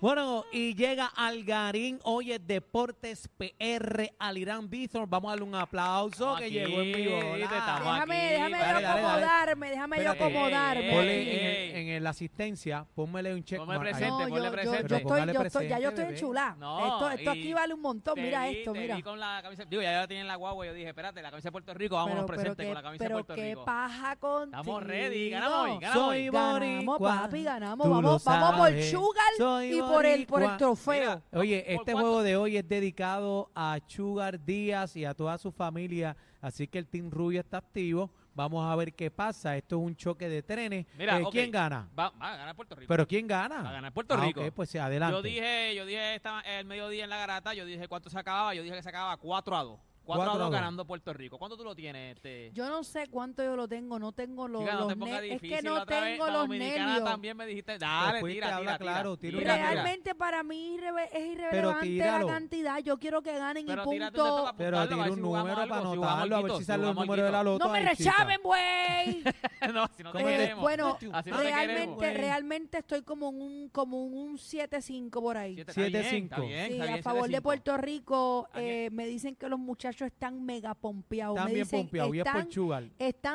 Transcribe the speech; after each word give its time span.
Bueno, 0.00 0.44
y 0.52 0.76
llega 0.76 1.06
Algarín, 1.06 1.98
hoy 2.04 2.30
es 2.30 2.46
Deportes 2.46 3.28
PR 3.36 4.12
al 4.20 4.38
Irán 4.38 4.70
Bithorn. 4.70 5.10
Vamos 5.10 5.28
a 5.28 5.32
darle 5.32 5.44
un 5.44 5.56
aplauso 5.56 6.36
que 6.36 6.48
llegó 6.52 6.82
en 6.82 6.92
vivo. 6.92 7.16
Déjame, 7.36 7.36
aquí. 7.36 8.12
déjame 8.12 8.14
Dale, 8.14 8.38
yo 8.38 8.38
dale, 8.38 8.60
dale. 8.62 8.86
acomodarme, 8.86 9.70
déjame 9.70 10.04
yo 10.04 10.10
acomodarme. 10.12 10.90
Ponle 10.92 11.80
en, 11.80 11.88
en 11.88 12.04
la 12.04 12.10
asistencia, 12.10 12.86
pónmele 12.94 13.34
un 13.34 13.42
check. 13.42 13.58
Ponme 13.58 13.76
presente, 13.80 14.06
No, 14.08 14.18
ponle 14.28 14.36
yo, 14.38 14.44
yo, 14.44 14.52
presente. 14.52 14.76
yo 14.82 14.82
Pero 14.86 14.96
estoy, 14.98 15.18
yo 15.34 15.42
estoy, 15.42 15.68
ya 15.68 15.78
yo 15.80 15.90
presente, 15.90 16.00
estoy 16.02 16.14
enchulada. 16.14 16.56
No, 16.60 16.78
esto 16.86 17.10
esto 17.10 17.30
aquí 17.32 17.52
vale 17.52 17.74
un 17.74 17.80
montón. 17.80 18.14
Te 18.14 18.22
Mira 18.22 18.46
vi- 18.46 18.58
esto, 18.58 18.72
te 18.72 18.78
mira. 18.78 18.94
vi 18.94 19.02
con 19.02 19.18
la 19.18 19.40
camisa, 19.42 19.64
digo, 19.64 19.82
ya 19.82 19.92
la 19.98 20.06
tienen 20.06 20.22
en 20.22 20.28
la 20.28 20.36
guagua, 20.36 20.64
yo 20.64 20.74
dije, 20.74 20.88
espérate, 20.90 21.20
la 21.22 21.30
camisa 21.30 21.48
de 21.48 21.52
Puerto 21.52 21.74
Rico, 21.74 21.96
vámonos 21.96 22.24
Pero, 22.24 22.26
pero 22.28 22.36
presente 22.40 22.62
qué, 22.62 22.68
con 22.68 22.74
la 22.76 22.82
camisa 22.82 23.02
de 23.04 23.08
pero 23.08 23.16
Puerto 23.24 23.34
qué 23.34 23.48
Rico. 23.50 23.64
paja 23.64 24.14
contigo. 24.16 24.60
Estamos 24.60 24.82
ready, 24.84 25.30
ganamos 25.30 25.58
hoy, 25.58 25.78
ganamos 25.80 26.06
Soy. 26.06 26.30
Ganamos, 26.30 26.98
papi, 27.00 27.42
ganamos. 27.42 27.90
Vamos, 27.90 28.24
vamos 28.24 28.54
por. 28.70 28.82
Sugar 28.84 29.24
Soy 29.36 29.66
y 29.72 29.80
por 29.88 30.06
el, 30.06 30.26
por 30.26 30.42
el 30.42 30.56
trofeo. 30.56 30.94
Mira, 31.00 31.22
Oye, 31.32 31.60
¿Por 31.62 31.72
este 31.72 31.92
cuánto? 31.92 32.00
juego 32.00 32.22
de 32.22 32.36
hoy 32.36 32.56
es 32.56 32.68
dedicado 32.68 33.50
a 33.54 33.78
Sugar 33.86 34.44
Díaz 34.44 34.96
y 34.96 35.04
a 35.04 35.14
toda 35.14 35.38
su 35.38 35.50
familia, 35.52 36.16
así 36.40 36.66
que 36.68 36.78
el 36.78 36.86
Team 36.86 37.10
Rubio 37.10 37.40
está 37.40 37.58
activo. 37.58 38.10
Vamos 38.34 38.64
a 38.70 38.76
ver 38.76 38.94
qué 38.94 39.10
pasa. 39.10 39.56
Esto 39.56 39.76
es 39.80 39.82
un 39.84 39.96
choque 39.96 40.28
de 40.28 40.44
trenes. 40.44 40.86
Mira, 40.96 41.18
Eh. 41.18 41.24
¿Quién 41.32 41.50
gana? 41.50 41.88
Va, 41.98 42.10
va 42.10 42.34
a 42.34 42.36
ganar 42.36 42.54
Puerto 42.54 42.76
Rico. 42.76 42.86
¿Pero 42.88 43.04
quién 43.08 43.26
gana? 43.26 43.62
Va 43.62 43.70
a 43.70 43.72
ganar 43.72 43.92
Puerto 43.92 44.14
Ah, 44.14 44.24
Rico. 44.24 44.42
pues 44.54 44.76
adelante. 44.76 45.16
Yo 45.16 45.22
dije, 45.22 45.74
yo 45.74 45.84
dije 45.84 46.14
esta, 46.14 46.40
el 46.42 46.64
mediodía 46.64 47.02
en 47.02 47.10
la 47.10 47.16
garata, 47.16 47.52
yo 47.54 47.64
dije 47.66 47.88
cuánto 47.88 48.08
se 48.10 48.18
acababa, 48.18 48.54
yo 48.54 48.62
dije 48.62 48.76
que 48.76 48.82
se 48.84 48.88
acababa 48.90 49.16
4 49.16 49.56
a 49.56 49.64
2. 49.64 49.80
4 50.08 50.22
a 50.22 50.26
Cuatro 50.26 50.32
a 50.32 50.44
2 50.44 50.50
dos. 50.50 50.50
ganando 50.58 50.86
Puerto 50.86 51.12
Rico. 51.12 51.36
¿Cuánto 51.38 51.54
tú 51.58 51.64
lo 51.64 51.74
tienes? 51.74 52.16
Este? 52.16 52.50
Yo 52.54 52.66
no 52.70 52.82
sé 52.82 53.08
cuánto 53.08 53.44
yo 53.44 53.54
lo 53.56 53.68
tengo, 53.68 53.98
no 53.98 54.12
tengo 54.12 54.48
los, 54.48 54.62
Chica, 54.62 54.72
no 54.72 54.80
los 54.88 54.88
te. 54.88 55.34
Es 55.34 55.40
que 55.42 55.60
no 55.62 55.74
vez, 55.84 55.86
tengo 55.86 56.26
la 56.26 56.32
los 56.32 56.42
dominicana 56.42 56.86
nervios. 56.86 57.04
también 57.10 57.36
me 57.36 57.44
dijiste, 57.46 57.76
dale, 57.78 58.20
fuiste, 58.20 58.40
tira, 58.40 58.56
habla 58.56 58.78
tira, 58.78 58.92
claro, 58.92 59.16
tira, 59.18 59.38
tira. 59.38 59.56
Realmente 59.56 60.14
para 60.14 60.42
mí 60.42 60.78
es 61.12 61.26
irrelevante 61.28 61.96
la 61.98 62.24
cantidad. 62.26 62.78
Yo 62.78 62.98
quiero 62.98 63.20
que 63.20 63.36
ganen 63.38 63.66
Pero 63.66 63.82
y 63.82 63.84
punto. 63.84 64.54
Pero 64.56 64.88
tira 64.88 65.10
un 65.10 65.20
número 65.20 65.54
para 65.68 65.76
anotarlo, 65.78 66.36
a 66.36 66.42
ver 66.42 66.52
si 66.56 66.64
sale 66.64 66.88
el 66.88 66.94
número 66.94 67.22
de 67.24 67.30
la 67.30 67.42
loto. 67.42 67.66
No 67.66 67.72
me 67.72 67.80
rechaven, 67.82 68.40
güey. 68.42 69.22
no, 69.74 69.88
si 69.94 70.02
no 70.02 70.12
te 70.12 70.18
¿Cómo 70.18 70.24
te- 70.24 70.36
queremos. 70.36 70.62
Bueno, 70.62 70.98
realmente, 71.26 72.14
realmente 72.14 72.78
estoy 72.78 73.02
como 73.02 73.28
un, 73.28 73.68
como 73.70 74.04
un 74.04 74.36
7-5 74.38 75.10
por 75.10 75.36
ahí. 75.36 75.54
Siete, 75.54 75.70
está 75.70 75.80
bien, 75.82 75.92
Siete, 75.92 75.98
está 76.00 76.36
cinco. 76.36 76.46
bien, 76.46 76.66
Sí, 76.68 76.80
está 76.80 76.94
a 76.94 77.02
favor 77.02 77.28
de. 77.28 77.38
Puerto 77.42 77.76
Rico, 77.78 78.48
eh, 78.54 78.90
me 78.92 79.06
dicen 79.06 79.34
que 79.34 79.48
los 79.48 79.58
muchachos 79.58 79.97
están 80.06 80.44
mega 80.44 80.74
pompeados. 80.74 81.36
Están 81.36 81.48
me 81.48 81.54
bien 81.54 81.68
pompeados 81.68 82.10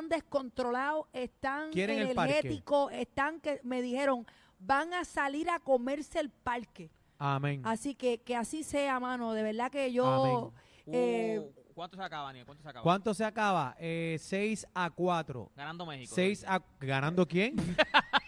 descontrolados, 0.10 1.08
están 1.14 1.72
Quieren 1.72 2.00
el 2.00 2.14
parque. 2.16 2.40
energéticos, 2.40 2.92
están 2.94 3.40
que 3.40 3.60
me 3.64 3.82
dijeron, 3.82 4.26
van 4.60 4.94
a 4.94 5.06
salir 5.06 5.50
a 5.50 5.60
comerse 5.60 6.20
el 6.20 6.30
parque. 6.30 6.90
Amén. 7.18 7.62
Así 7.64 7.96
que 7.96 8.20
que 8.22 8.36
así 8.36 8.64
sea, 8.64 9.00
mano. 9.00 9.34
De 9.34 9.44
verdad 9.44 9.72
que 9.72 9.92
yo... 9.92 10.54
eh, 10.88 11.40
Uh, 11.42 11.74
¿Cuánto 11.74 11.98
se 11.98 12.04
acaba, 12.04 12.26
Daniel? 12.28 12.46
¿Cuánto 12.46 12.62
se 12.62 12.70
acaba? 12.70 12.84
¿Cuánto 12.84 13.14
se 13.16 13.26
acaba? 13.26 13.76
Eh, 13.80 14.18
6 14.20 14.68
a 14.76 14.90
4. 14.92 15.52
Ganando 15.56 15.86
México. 15.88 16.14
6 16.14 16.46
a... 16.48 16.62
¿Ganando 16.80 17.28
quién? 17.28 17.56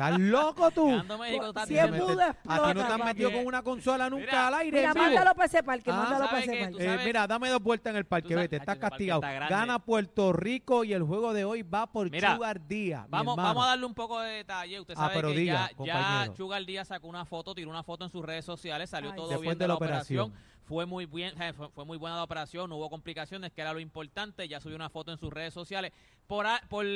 ¿Estás 0.00 0.18
loco 0.20 0.70
tú? 0.70 0.86
México. 1.18 1.52
Si 1.52 1.60
es 1.60 1.68
diciendo. 1.68 1.92
mete- 1.92 2.12
mudo, 2.12 2.22
A 2.22 2.32
ti 2.32 2.38
no 2.48 2.54
explota, 2.54 2.74
te 2.74 2.84
papi. 2.98 3.02
metido 3.04 3.32
con 3.32 3.46
una 3.46 3.62
consola 3.62 4.10
nunca 4.10 4.24
Mira, 4.26 4.46
al 4.48 4.54
aire. 4.54 4.78
mira, 4.80 4.94
mándalo 4.94 5.34
para 5.34 5.46
ese 5.46 5.62
parque, 5.62 5.90
Ah, 5.90 5.96
mándalo 5.96 6.24
para 6.26 6.30
¿sabes 6.42 6.48
ese 6.48 6.70
parque. 6.70 6.84
Eh, 6.94 6.98
mira, 7.04 7.26
dame 7.26 7.48
dos 7.50 7.62
vueltas 7.62 7.90
en 7.90 7.96
el 7.96 8.04
parque, 8.06 8.34
vete, 8.34 8.56
estás 8.56 8.78
castigado. 8.78 9.20
está. 9.22 9.48
Gana 9.48 9.78
Puerto 9.78 10.32
Rico 10.32 10.84
y 10.84 10.92
el 10.92 11.02
juego 11.02 11.32
de 11.34 11.44
hoy 11.44 11.62
va 11.62 11.86
por 11.86 12.10
Mira, 12.10 12.38
Díaz. 12.66 13.06
Vamos, 13.08 13.36
vamos 13.36 13.64
a 13.64 13.68
darle 13.68 13.86
un 13.86 13.94
poco 13.94 14.20
de 14.20 14.30
detalle. 14.32 14.80
Usted 14.80 14.94
Ah, 14.96 15.00
sabe 15.02 15.14
pero 15.14 15.28
que 15.28 15.34
diga, 15.36 15.52
ya, 15.54 15.68
ya 15.84 16.26
compañero. 16.34 16.64
Díaz 16.66 16.88
sacó 16.88 17.08
una 17.08 17.24
foto, 17.24 17.54
tiró 17.54 17.70
una 17.70 17.82
foto 17.82 18.04
en 18.04 18.10
sus 18.10 18.24
redes 18.24 18.44
sociales, 18.44 18.90
salió 18.90 19.10
Ay, 19.10 19.16
todo 19.16 19.28
Después 19.28 19.48
bien 19.48 19.58
de 19.58 19.68
la 19.68 19.74
operación. 19.74 20.32
Fue 20.64 20.86
muy 20.86 21.04
bien, 21.06 21.34
eh, 21.42 21.52
fue, 21.52 21.68
fue 21.70 21.84
muy 21.84 21.98
buena 21.98 22.14
la 22.16 22.22
operación, 22.22 22.70
no 22.70 22.76
hubo 22.76 22.88
complicaciones, 22.88 23.50
que 23.52 23.60
era 23.60 23.72
lo 23.72 23.80
importante. 23.80 24.46
Ya 24.46 24.60
subió 24.60 24.76
una 24.76 24.88
foto 24.88 25.10
en 25.10 25.18
sus 25.18 25.32
redes 25.32 25.52
sociales. 25.52 25.90
Por, 26.28 26.46
por 26.68 26.86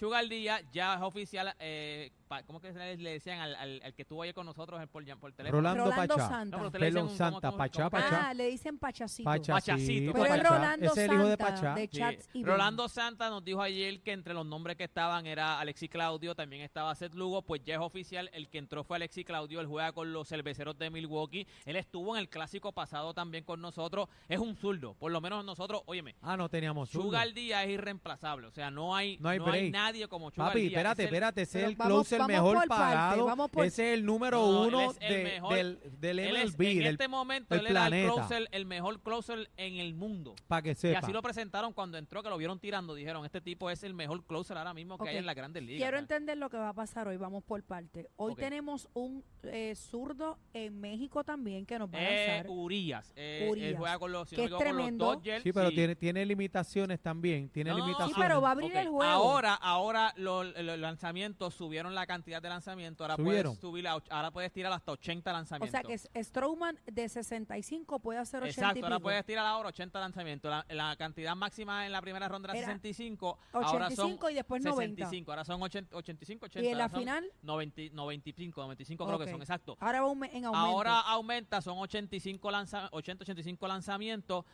Sugar 0.00 0.26
Díaz 0.28 0.64
ya 0.72 0.94
es 0.94 1.00
oficial, 1.02 1.54
eh, 1.60 2.10
¿cómo 2.46 2.60
que 2.60 2.72
le, 2.72 2.96
le 2.96 3.10
decían 3.12 3.40
al, 3.40 3.54
al- 3.56 3.80
al 3.84 3.94
que 3.94 4.02
estuvo 4.02 4.22
ayer 4.22 4.34
con 4.34 4.46
nosotros 4.46 4.80
por, 4.90 5.04
por 5.18 5.32
teléfono? 5.32 5.58
Rolando, 5.60 5.84
Rolando 5.84 6.14
Pachá. 6.16 6.28
Santa. 6.28 6.56
No, 6.56 6.70
Pelón 6.70 7.08
un- 7.08 7.16
Santa, 7.16 7.48
¿cómo- 7.48 7.58
Pachá, 7.58 7.90
cómo- 7.90 7.90
Pachá. 7.90 8.28
Ah, 8.30 8.34
le 8.34 8.46
dicen 8.48 8.78
Pachacito. 8.78 9.24
Pachacito, 9.30 10.12
Pero 10.12 10.24
es 10.24 10.30
Pachá. 10.30 10.48
Rolando 10.58 10.86
es 10.86 10.96
el 10.98 11.12
hijo 11.12 11.22
de 11.24 11.36
Santa, 11.36 11.44
Pachá. 11.46 11.74
de 11.74 11.82
Sí. 11.88 11.98
Chats 11.98 12.28
y 12.32 12.44
Rolando 12.44 12.88
Santa 12.88 13.30
nos 13.30 13.44
dijo 13.44 13.60
ayer 13.62 14.00
que 14.02 14.12
entre 14.12 14.34
los 14.34 14.46
nombres 14.46 14.76
que 14.76 14.84
estaban 14.84 15.26
era 15.26 15.60
Alexi 15.60 15.88
Claudio, 15.88 16.34
también 16.34 16.62
estaba 16.62 16.94
Seth 16.94 17.14
Lugo, 17.14 17.42
pues 17.42 17.62
ya 17.64 17.74
es 17.74 17.80
oficial, 17.80 18.30
el 18.32 18.48
que 18.48 18.58
entró 18.58 18.84
fue 18.84 18.96
Alexi 18.96 19.24
Claudio, 19.24 19.60
él 19.60 19.66
juega 19.66 19.92
con 19.92 20.12
los 20.12 20.28
cerveceros 20.28 20.76
de 20.78 20.90
Milwaukee, 20.90 21.46
él 21.64 21.76
estuvo 21.76 22.14
en 22.16 22.20
el 22.20 22.28
clásico 22.28 22.72
pasado 22.72 23.14
también 23.14 23.44
con 23.44 23.60
nosotros, 23.60 24.08
es 24.28 24.38
un 24.38 24.56
zurdo, 24.56 24.94
por 24.94 25.12
lo 25.12 25.20
menos 25.20 25.44
nosotros, 25.44 25.82
óyeme, 25.86 26.14
Ah, 26.22 26.36
no 26.36 26.48
teníamos 26.48 26.90
zurdo. 26.90 27.04
Sugar 27.06 27.32
Díaz 27.32 27.64
es 27.64 27.70
irreemplazable, 27.70 28.46
o 28.46 28.50
sea, 28.52 28.70
no 28.70 28.94
hay, 28.94 29.18
No 29.18 29.28
hay 29.28 29.38
no 29.38 29.50
hay 29.50 29.70
nadie 29.70 30.08
como 30.08 30.30
Sugar 30.30 30.48
Papi, 30.50 30.66
espérate, 30.66 31.02
es 31.02 31.08
el- 31.08 31.14
espérate, 31.14 31.42
es 31.42 31.54
el 31.54 31.76
closer 31.76 32.23
vamos 32.26 32.36
mejor 32.36 32.56
por 32.58 32.68
parte, 32.68 32.84
pagado. 32.94 33.24
vamos 33.26 33.50
por- 33.50 33.64
Ese 33.66 33.88
es 33.92 33.98
el 33.98 34.04
número 34.04 34.38
No, 34.38 34.62
uno 34.66 34.90
es 34.90 34.96
el 35.00 35.12
de- 35.14 35.24
mejor- 35.24 35.54
del, 35.54 35.80
del 36.00 36.18
Él 36.18 36.36
es, 36.36 36.44
MLB, 36.54 36.62
en 36.72 36.78
del, 36.78 36.86
este 36.88 37.08
momento, 37.08 37.54
del 37.54 37.66
él 37.66 37.70
era 37.72 37.84
el, 37.84 37.90
planeta. 37.90 38.12
closer, 38.14 38.48
el 38.52 38.66
mejor 38.66 39.00
closer 39.02 39.50
en 39.56 39.76
el 39.76 39.94
mundo. 39.94 40.34
para 40.48 40.62
que 40.62 40.70
Y 40.70 40.74
sepa. 40.74 40.98
así 41.00 41.12
lo 41.12 41.22
presentaron 41.22 41.72
cuando 41.72 41.98
entró, 41.98 42.22
que 42.22 42.28
lo 42.30 42.36
vieron 42.36 42.58
tirando. 42.58 42.94
Dijeron, 42.94 43.24
este 43.24 43.40
tipo 43.40 43.70
es 43.70 43.82
el 43.84 43.94
mejor 43.94 44.24
closer 44.24 44.56
ahora 44.58 44.74
mismo 44.74 44.98
que 44.98 45.08
hay 45.08 45.16
en 45.16 45.26
las 45.26 45.34
grandes 45.34 45.62
ligas. 45.62 45.78
Quiero 45.78 45.96
¿sabes? 45.96 46.02
entender 46.02 46.36
lo 46.38 46.48
que 46.50 46.56
va 46.56 46.70
a 46.70 46.74
pasar 46.74 47.08
hoy. 47.08 47.16
Vamos 47.16 47.42
por 47.44 47.62
parte. 47.62 48.08
Hoy 48.16 48.34
tenemos 48.34 48.88
un 48.94 49.24
eh, 49.44 49.74
zurdo 49.76 50.38
en 50.52 50.80
México 50.80 51.22
también 51.24 51.66
que 51.66 51.78
nos 51.78 51.88
va 51.92 51.98
a 51.98 52.02
Eh, 52.02 52.26
lanzar. 52.28 52.46
Urias. 52.50 53.12
Eh, 53.16 53.48
Urias, 53.50 53.68
Él 53.70 53.76
juega 53.76 53.98
con 53.98 54.12
los, 54.12 54.28
si 54.28 54.36
que 54.36 54.42
no 54.42 54.46
es 54.46 54.50
equivoco, 54.52 54.64
con 54.64 54.68
los 54.68 54.76
tremendo. 54.84 55.04
Dodgers. 55.06 55.42
Sí, 55.42 55.52
pero 55.52 55.70
Tiene, 55.70 55.96
tiene 55.96 56.24
limitaciones 56.26 57.00
también. 57.00 57.48
Tiene 57.48 57.70
No, 57.70 57.76
limitaciones. 57.78 58.14
Sí, 58.14 58.20
pero 58.20 58.40
va 58.40 58.48
a 58.48 58.52
abrir 58.52 58.76
el 58.76 58.88
juego. 58.88 59.02
Ahora, 59.10 59.54
ahora 59.54 60.12
los, 60.16 60.46
los 60.62 60.78
lanzamientos 60.78 61.54
subieron 61.54 61.94
la 61.94 62.03
cantidad 62.06 62.40
de 62.42 62.48
lanzamientos. 62.48 63.04
Ahora 63.04 63.16
¿Subieron? 63.16 63.56
puedes 63.56 63.60
subir, 63.60 63.88
a 63.88 63.92
ahora 64.10 64.30
puedes 64.30 64.52
tirar 64.52 64.72
hasta 64.72 64.92
80 64.92 65.30
o 65.30 65.32
lanzamientos. 65.32 65.70
sea 65.70 65.82
que 65.82 65.94
S- 65.94 66.08
Strowman 66.24 66.78
de 66.86 67.08
65 67.08 67.98
puede 68.00 68.18
hacer 68.18 68.42
80 68.42 68.50
Exacto, 68.60 68.78
y 68.78 68.82
ahora 68.82 68.96
pico. 68.96 69.02
puedes 69.04 69.24
tirar 69.26 69.46
ahora 69.46 69.68
80 69.68 70.00
lanzamientos. 70.00 70.50
La, 70.50 70.66
la 70.68 70.96
cantidad 70.96 71.34
máxima 71.36 71.86
en 71.86 71.92
la 71.92 72.00
primera 72.00 72.28
ronda 72.28 72.50
era 72.50 72.58
Era 72.58 72.66
65. 72.68 73.38
ahora 73.52 73.86
85 73.86 74.20
son 74.26 74.32
y 74.32 74.34
después 74.34 74.62
90. 74.62 74.96
65. 75.04 75.32
Ahora 75.32 75.44
son 75.44 75.62
80, 75.62 75.96
85, 75.96 76.46
80. 76.46 76.64
Y 76.66 76.70
en 76.72 76.78
la 76.78 76.84
ahora 76.84 76.98
final, 76.98 77.24
90, 77.42 77.82
95, 77.94 78.60
95 78.62 79.04
creo 79.04 79.16
Ok. 79.16 79.24
que 79.24 79.30
son, 79.30 79.40
exacto. 79.40 79.76
ahora 79.80 80.00
va 80.02 80.08
en 80.10 80.44
aumento. 80.44 80.54
Ahora 80.56 81.00
aumenta, 81.00 81.60
son 81.60 81.78
85 81.78 82.50
lanza, 82.50 82.88
80, 82.92 83.22
85 83.24 83.68
lanzamientos. 83.68 84.44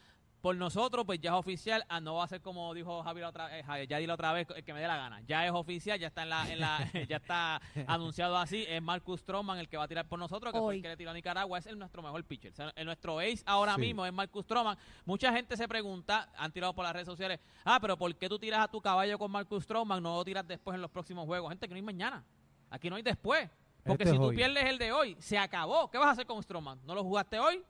Por 0.41 0.57
nosotros, 0.57 1.05
pues 1.05 1.21
ya 1.21 1.31
es 1.33 1.37
oficial. 1.37 1.85
Ah, 1.89 2.01
no 2.01 2.15
va 2.15 2.25
a 2.25 2.27
ser 2.27 2.41
como 2.41 2.73
dijo 2.73 3.03
Javier 3.03 3.27
otra, 3.27 3.59
eh, 3.59 3.63
Javier, 3.63 3.87
ya 3.87 3.99
dile 3.99 4.13
otra 4.13 4.33
vez 4.33 4.47
el 4.57 4.65
que 4.65 4.73
me 4.73 4.81
dé 4.81 4.87
la 4.87 4.97
gana. 4.97 5.21
Ya 5.27 5.45
es 5.45 5.53
oficial, 5.53 5.99
ya 5.99 6.07
está 6.07 6.23
en 6.23 6.31
la, 6.31 6.51
en 6.51 6.61
la 6.61 6.79
ya 7.09 7.17
está 7.17 7.61
anunciado 7.87 8.39
así. 8.39 8.65
Es 8.69 8.81
Marcus 8.81 9.21
Stroman 9.21 9.59
el 9.59 9.69
que 9.69 9.77
va 9.77 9.85
a 9.85 9.89
tirar 9.89 10.09
por 10.09 10.19
nosotros, 10.19 10.53
que 10.53 10.59
fue 10.59 10.69
Hoy. 10.69 10.77
el 10.77 10.83
que 10.83 10.89
le 10.89 10.97
tiró 10.97 11.11
a 11.11 11.15
Nicaragua. 11.15 11.59
Es 11.59 11.67
el 11.67 11.79
nuestro 11.79 12.03
mejor 12.03 12.25
pitcher. 12.25 12.53
O 12.53 12.55
sea, 12.55 12.73
el 12.75 12.87
nuestro 12.87 13.19
ace 13.19 13.43
ahora 13.45 13.75
Sí. 13.75 13.83
mismo 13.83 14.07
es 14.07 14.13
Marcus 14.13 14.45
Stroman. 14.45 14.79
Mucha 15.05 15.31
gente 15.33 15.57
se 15.59 15.69
pregunta, 15.69 16.31
han 16.37 16.51
tirado 16.53 16.75
por 16.75 16.85
las 16.85 16.95
redes 16.95 17.07
sociales, 17.07 17.39
ah, 17.65 17.79
pero 17.81 17.99
¿por 17.99 18.15
qué 18.17 18.29
tú 18.29 18.39
tiras 18.39 18.61
a 18.61 18.69
tu 18.69 18.81
caballo 18.81 19.19
con 19.19 19.31
Marcus 19.31 19.65
Stroman? 19.65 20.03
No 20.03 20.17
lo 20.17 20.25
tiras 20.25 20.47
después 20.49 20.75
en 20.75 20.81
los 20.81 20.91
próximos 20.91 21.27
juegos. 21.27 21.51
Gente, 21.51 21.69
que 21.69 21.75
no 21.75 21.77
hay 21.77 21.83
mañana. 21.83 22.25
Aquí 22.71 22.89
no 22.89 22.97
hay 22.97 23.03
después. 23.03 23.51
Porque 23.85 24.05
Este 24.05 24.13
si 24.15 24.19
tú 24.19 24.27
hoy. 24.29 24.37
pierdes 24.37 24.65
el 24.65 24.79
de 24.79 24.93
hoy, 24.93 25.17
se 25.21 25.37
acabó. 25.39 25.91
¿Qué 25.91 25.99
vas 25.99 26.09
a 26.09 26.11
hacer 26.13 26.27
con 26.27 26.43
Stroman? 26.43 26.81
¿No 26.87 26.95
lo 26.95 27.03
jugaste 27.03 27.39
hoy? 27.39 27.63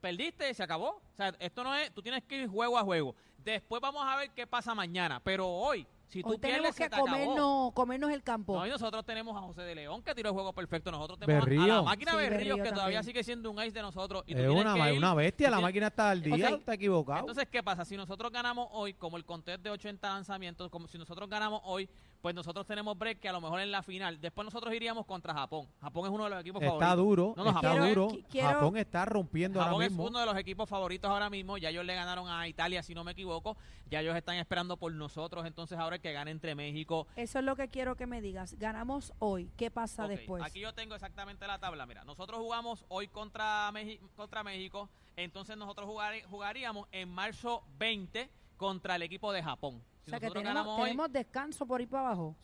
Perdiste, 0.00 0.52
se 0.54 0.62
acabó. 0.62 0.88
O 1.12 1.16
sea, 1.16 1.34
esto 1.38 1.64
no 1.64 1.74
es, 1.74 1.92
tú 1.92 2.02
tienes 2.02 2.22
que 2.24 2.42
ir 2.42 2.48
juego 2.48 2.78
a 2.78 2.82
juego. 2.82 3.14
Después 3.38 3.80
vamos 3.80 4.02
a 4.04 4.16
ver 4.16 4.30
qué 4.30 4.46
pasa 4.46 4.74
mañana. 4.74 5.20
Pero 5.22 5.48
hoy, 5.48 5.86
si 6.08 6.22
tú 6.22 6.30
Hoy 6.30 6.38
pierdes, 6.38 6.58
tenemos 6.58 6.76
se 6.76 6.82
que 6.84 6.88
te 6.90 6.94
acabó. 6.96 7.06
comernos, 7.06 7.72
comernos 7.72 8.10
el 8.10 8.22
campo. 8.22 8.56
No, 8.56 8.66
y 8.66 8.70
nosotros 8.70 9.04
tenemos 9.04 9.36
a 9.36 9.40
José 9.40 9.62
de 9.62 9.74
León 9.74 10.02
que 10.02 10.14
tiró 10.14 10.28
el 10.30 10.34
juego 10.34 10.52
perfecto. 10.52 10.90
Nosotros 10.90 11.18
tenemos 11.18 11.46
a- 11.46 11.66
la 11.66 11.82
máquina 11.82 12.12
Sí, 12.12 12.16
Berrío, 12.18 12.38
Berrío 12.56 12.62
que 12.64 12.72
todavía 12.72 13.02
sigue 13.02 13.24
siendo 13.24 13.50
un 13.50 13.58
ace 13.58 13.70
de 13.72 13.82
nosotros. 13.82 14.22
Y 14.26 14.34
tú 14.34 14.40
Es 14.42 14.48
una, 14.48 14.74
que 14.74 14.80
ir- 14.94 14.98
una 14.98 15.14
bestia, 15.14 15.48
la 15.50 15.56
tienes- 15.56 15.62
máquina 15.68 15.86
está 15.88 16.10
al 16.10 16.22
día, 16.22 16.36
sea, 16.36 16.56
está 16.56 16.74
equivocado. 16.74 17.20
entonces, 17.20 17.48
¿qué 17.50 17.62
pasa? 17.62 17.84
Si 17.84 17.96
nosotros 17.96 18.30
ganamos 18.32 18.68
hoy, 18.72 18.94
como 18.94 19.16
el 19.16 19.24
conteo 19.24 19.54
es 19.56 19.62
de 19.62 19.70
80 19.70 20.08
lanzamientos, 20.10 20.70
como 20.70 20.86
si 20.88 20.98
nosotros 20.98 21.28
ganamos 21.28 21.60
hoy, 21.64 21.88
pues 22.26 22.34
nosotros 22.34 22.66
tenemos 22.66 22.98
break 22.98 23.20
que 23.20 23.28
a 23.28 23.32
lo 23.32 23.40
mejor 23.40 23.60
en 23.60 23.70
la 23.70 23.84
final. 23.84 24.20
Después 24.20 24.44
nosotros 24.44 24.74
iríamos 24.74 25.06
contra 25.06 25.32
Japón. 25.32 25.68
Japón 25.80 26.06
es 26.06 26.10
uno 26.10 26.24
de 26.24 26.30
los 26.30 26.40
equipos 26.40 26.60
está 26.60 26.72
favoritos. 26.72 26.96
duro, 26.96 27.34
No, 27.36 27.44
no, 27.44 27.50
está 27.50 27.68
Japón 27.68 27.82
es- 27.86 27.94
duro. 27.94 28.08
quiero- 28.28 28.48
Japón 28.48 28.76
está 28.78 29.04
rompiendo 29.04 29.60
Japón 29.60 29.72
ahora 29.74 29.86
es 29.86 29.92
mismo. 29.92 30.06
uno 30.08 30.18
de 30.18 30.26
los 30.26 30.36
equipos 30.36 30.68
favoritos 30.68 31.08
ahora 31.08 31.30
mismo. 31.30 31.56
Ya 31.56 31.68
ellos 31.70 31.84
le 31.84 31.94
ganaron 31.94 32.28
a 32.28 32.48
Italia, 32.48 32.82
si 32.82 32.96
no 32.96 33.04
me 33.04 33.12
equivoco. 33.12 33.56
Ya 33.88 34.00
ellos 34.00 34.16
están 34.16 34.34
esperando 34.38 34.76
por 34.76 34.90
nosotros. 34.92 35.46
Entonces, 35.46 35.78
ahora 35.78 35.94
el 35.96 36.02
que 36.02 36.12
gane 36.12 36.32
entre 36.32 36.56
México. 36.56 37.06
Eso 37.14 37.38
es 37.38 37.44
lo 37.44 37.54
que 37.54 37.68
quiero 37.68 37.94
que 37.94 38.06
me 38.08 38.20
digas. 38.20 38.56
Ganamos 38.58 39.12
hoy. 39.20 39.48
¿Qué 39.56 39.70
pasa 39.70 40.08
después? 40.08 40.42
Aquí 40.42 40.58
yo 40.58 40.74
tengo 40.74 40.96
exactamente 40.96 41.46
la 41.46 41.60
tabla. 41.60 41.86
Mira, 41.86 42.02
nosotros 42.02 42.40
jugamos 42.40 42.84
hoy 42.88 43.06
contra, 43.06 43.70
Meji- 43.70 44.00
contra 44.16 44.42
México. 44.42 44.88
Entonces, 45.14 45.56
nosotros 45.56 45.86
jugar- 45.86 46.24
jugaríamos 46.28 46.88
en 46.90 47.08
marzo 47.08 47.62
20 47.78 48.28
contra 48.56 48.96
el 48.96 49.02
equipo 49.02 49.30
de 49.32 49.44
Japón. 49.44 49.80
Si 50.06 50.10
o 50.10 50.12
sea 50.12 50.20
que 50.20 50.28
tenemos, 50.28 50.44
ganamos 50.54 50.78
hoy, 50.78 50.84
tenemos 50.90 51.12
descanso 51.12 51.66
por 51.66 51.80
ir 51.80 51.88
para 51.88 52.06
abajo. 52.06 52.36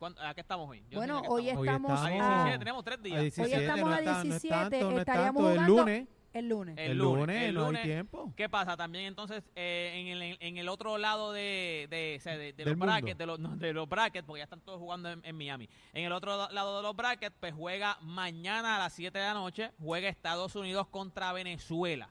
¿cuánto- 0.00 0.20
¿a 0.20 0.34
qué 0.34 0.40
estamos 0.40 0.68
hoy? 0.68 0.84
Yo 0.90 0.98
Bueno, 0.98 1.22
hoy 1.28 1.48
estamos. 1.48 1.60
Hoy 1.60 1.68
estamos 1.68 1.90
A 2.00 2.04
a- 2.06 2.08
17, 2.08 2.58
tenemos 2.58 2.84
tres 2.84 3.02
días. 3.04 3.20
17, 3.20 3.62
estamos 3.62 3.84
no 3.88 3.94
a 3.94 3.98
es 4.00 4.04
tan- 4.04 4.14
no 4.14 4.20
es 4.34 4.42
17, 4.42 4.54
tanto, 4.80 4.90
no 4.90 4.98
estaríamos 4.98 5.34
tanto. 5.44 5.48
El 5.50 5.54
jugando- 5.58 5.76
lunes, 5.84 6.08
el 6.32 6.48
lunes. 6.48 6.76
El 6.76 6.90
el 6.90 6.98
lunes, 6.98 7.18
lunes, 7.20 7.42
el 7.44 7.54
no 7.54 7.60
hay 7.60 7.66
lunes. 7.68 7.82
tiempo. 7.84 8.32
¿Qué 8.36 8.48
pasa? 8.48 8.76
También 8.76 9.04
entonces 9.04 9.44
eh, 9.54 9.92
en, 9.94 10.08
el, 10.22 10.36
en 10.40 10.56
el 10.58 10.68
otro 10.68 10.98
lado 10.98 11.32
de, 11.32 11.86
de, 11.88 12.20
de- 12.24 12.52
de 12.52 12.64
los 12.64 12.72
mundo. 12.76 12.86
brackets, 12.86 13.16
de 13.18 13.26
los, 13.26 13.38
no, 13.38 13.56
de 13.58 13.72
los 13.72 13.88
brackets, 13.88 14.26
porque 14.26 14.40
ya 14.40 14.44
están 14.44 14.60
todos 14.62 14.80
jugando 14.80 15.08
en, 15.12 15.20
en 15.24 15.36
Miami. 15.36 15.68
En 15.92 16.04
el 16.06 16.10
otro 16.10 16.50
lado 16.50 16.76
de 16.78 16.82
los 16.82 16.96
brackets, 16.96 17.36
pues 17.38 17.54
juega 17.54 17.96
mañana 18.02 18.74
a 18.74 18.78
las 18.80 18.92
7 18.92 19.16
de 19.20 19.24
la 19.24 19.34
noche, 19.34 19.70
juega 19.80 20.08
Estados 20.08 20.56
Unidos 20.56 20.88
contra 20.88 21.32
Venezuela. 21.32 22.08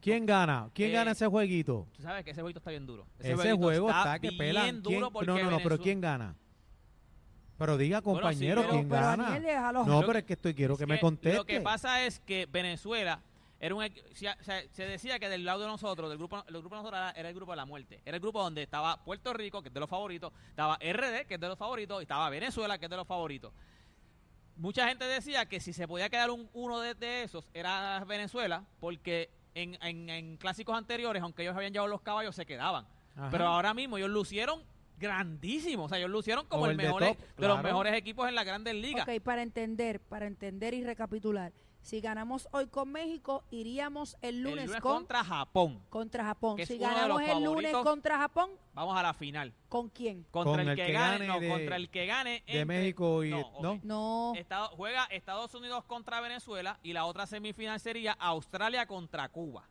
¿Quién 0.00 0.26
gana? 0.26 0.70
¿Quién 0.74 0.90
Eh, 0.90 0.92
gana 0.92 1.12
ese 1.12 1.26
jueguito? 1.26 1.86
Tú 1.96 2.02
sabes 2.02 2.24
que 2.24 2.30
ese 2.32 2.40
jueguito 2.40 2.58
está 2.58 2.70
bien 2.70 2.86
duro. 2.86 3.06
Ese, 3.18 3.52
juego 3.54 3.88
está, 3.88 4.18
que 4.18 4.28
bien 4.28 4.38
pelan. 4.38 4.82
duro 4.82 4.98
¿Quién- 5.00 5.12
porque 5.12 5.26
No, 5.26 5.38
no, 5.38 5.50
no, 5.50 5.58
pero 5.62 5.78
¿quién 5.78 6.00
gana? 6.00 6.34
Pero 7.56 7.76
diga, 7.76 8.00
Bueno, 8.00 8.18
sí, 8.18 8.22
compañero, 8.22 8.60
pero- 8.62 8.72
¿quién 8.72 8.88
pero 8.88 9.00
gana? 9.02 9.72
No, 9.86 10.00
pero 10.04 10.18
es 10.18 10.24
que 10.24 10.32
estoy, 10.32 10.54
quiero 10.54 10.74
Es 10.74 10.78
que 10.80 10.86
me 10.86 10.98
conteste. 11.00 11.38
Lo 11.38 11.44
que 11.44 11.60
pasa 11.60 12.04
es 12.04 12.18
que 12.20 12.46
Venezuela 12.46 13.20
era 13.60 13.74
un 13.74 13.84
se, 14.12 14.28
se- 14.72 14.82
decía 14.86 15.18
que 15.18 15.28
del 15.28 15.44
lado 15.44 15.60
de 15.62 15.68
nosotros, 15.68 16.08
del 16.10 16.18
grupo, 16.18 16.44
el 16.48 16.52
grupo 16.58 16.74
de 16.74 16.82
nosotros 16.82 16.98
era, 17.00 17.10
era 17.12 17.28
el 17.28 17.34
grupo 17.34 17.52
de 17.52 17.56
la 17.56 17.64
muerte. 17.64 18.00
Era 18.04 18.16
el 18.16 18.20
grupo 18.20 18.42
donde 18.42 18.62
estaba 18.62 19.02
Puerto 19.04 19.32
Rico, 19.32 19.62
que 19.62 19.68
es 19.68 19.74
de 19.74 19.80
los 19.80 19.88
favoritos, 19.88 20.32
estaba 20.48 20.76
RD, 20.80 21.26
que 21.26 21.34
es 21.34 21.40
de 21.40 21.48
los 21.48 21.56
favoritos, 21.56 22.00
y 22.00 22.02
estaba 22.02 22.28
Venezuela, 22.28 22.76
que 22.78 22.86
es 22.86 22.90
de 22.90 22.96
los 22.96 23.06
favoritos. 23.06 23.52
Mucha 24.56 24.86
gente 24.88 25.04
decía 25.04 25.46
que 25.46 25.60
si 25.60 25.72
se 25.72 25.86
podía 25.88 26.08
quedar 26.08 26.30
un, 26.30 26.48
uno 26.52 26.80
de, 26.80 26.94
de 26.94 27.22
esos 27.22 27.48
era 27.54 28.04
Venezuela, 28.04 28.64
porque 28.80 29.30
en, 29.54 29.78
en- 29.82 30.08
en 30.10 30.36
clásicos 30.36 30.76
anteriores, 30.76 31.22
aunque 31.22 31.42
ellos 31.42 31.54
habían 31.56 31.72
llevado 31.72 31.88
los 31.90 32.00
caballos, 32.02 32.34
se 32.34 32.44
quedaban. 32.46 32.86
Ajá. 33.16 33.28
Pero 33.30 33.46
ahora 33.46 33.72
mismo 33.74 33.96
ellos 33.96 34.10
lucieron 34.10 34.62
grandísimos. 34.98 35.86
O 35.86 35.88
sea, 35.88 35.98
ellos 35.98 36.10
lucieron 36.10 36.46
como 36.46 36.66
el 36.66 36.76
the 36.76 36.84
mejor 36.84 37.02
top, 37.04 37.18
de 37.36 37.48
los 37.48 37.62
mejores 37.62 37.94
equipos 37.94 38.28
en 38.28 38.34
las 38.34 38.44
grandes 38.44 38.74
ligas. 38.74 39.06
Ok, 39.08 39.20
para 39.22 39.42
entender, 39.42 40.00
para 40.00 40.26
entender 40.26 40.74
y 40.74 40.82
recapitular. 40.84 41.52
Si 41.84 42.00
ganamos 42.00 42.48
hoy 42.52 42.66
con 42.68 42.90
México, 42.90 43.44
iríamos 43.50 44.16
el 44.22 44.40
lunes, 44.42 44.60
el 44.60 44.66
lunes 44.68 44.80
con, 44.80 44.96
contra 44.96 45.22
Japón. 45.22 45.82
contra 45.90 46.24
Japón. 46.24 46.56
que 46.56 46.64
Si 46.64 46.78
ganamos 46.78 47.20
el 47.20 47.44
lunes 47.44 47.72
contra 47.74 48.16
Japón, 48.16 48.50
Vamos 48.72 48.96
a 48.96 49.02
la 49.02 49.12
final. 49.12 49.52
¿con 49.68 49.90
quién? 49.90 50.24
Contra 50.30 50.62
Con 50.64 50.68
el, 50.70 50.76
que, 50.76 50.92
gane, 50.92 51.26
no, 51.26 51.38
de- 51.38 51.48
contra 51.50 51.76
el 51.76 51.90
que 51.90 52.06
gane 52.06 52.30
de 52.30 52.36
entre- 52.46 52.64
México 52.64 53.22
y- 53.22 53.28
no, 53.30 53.52
¿no? 53.60 53.72
ok. 53.72 53.80
No. 53.84 54.32
Estado- 54.34 54.68
juega 54.76 55.04
Estados 55.10 55.54
Unidos 55.54 55.84
contra 55.84 56.22
Venezuela 56.22 56.78
y 56.82 56.94
la 56.94 57.04
otra 57.04 57.26
semifinal 57.26 57.78
sería 57.78 58.12
Australia 58.12 58.86
contra 58.86 59.28
Cuba. 59.28 59.68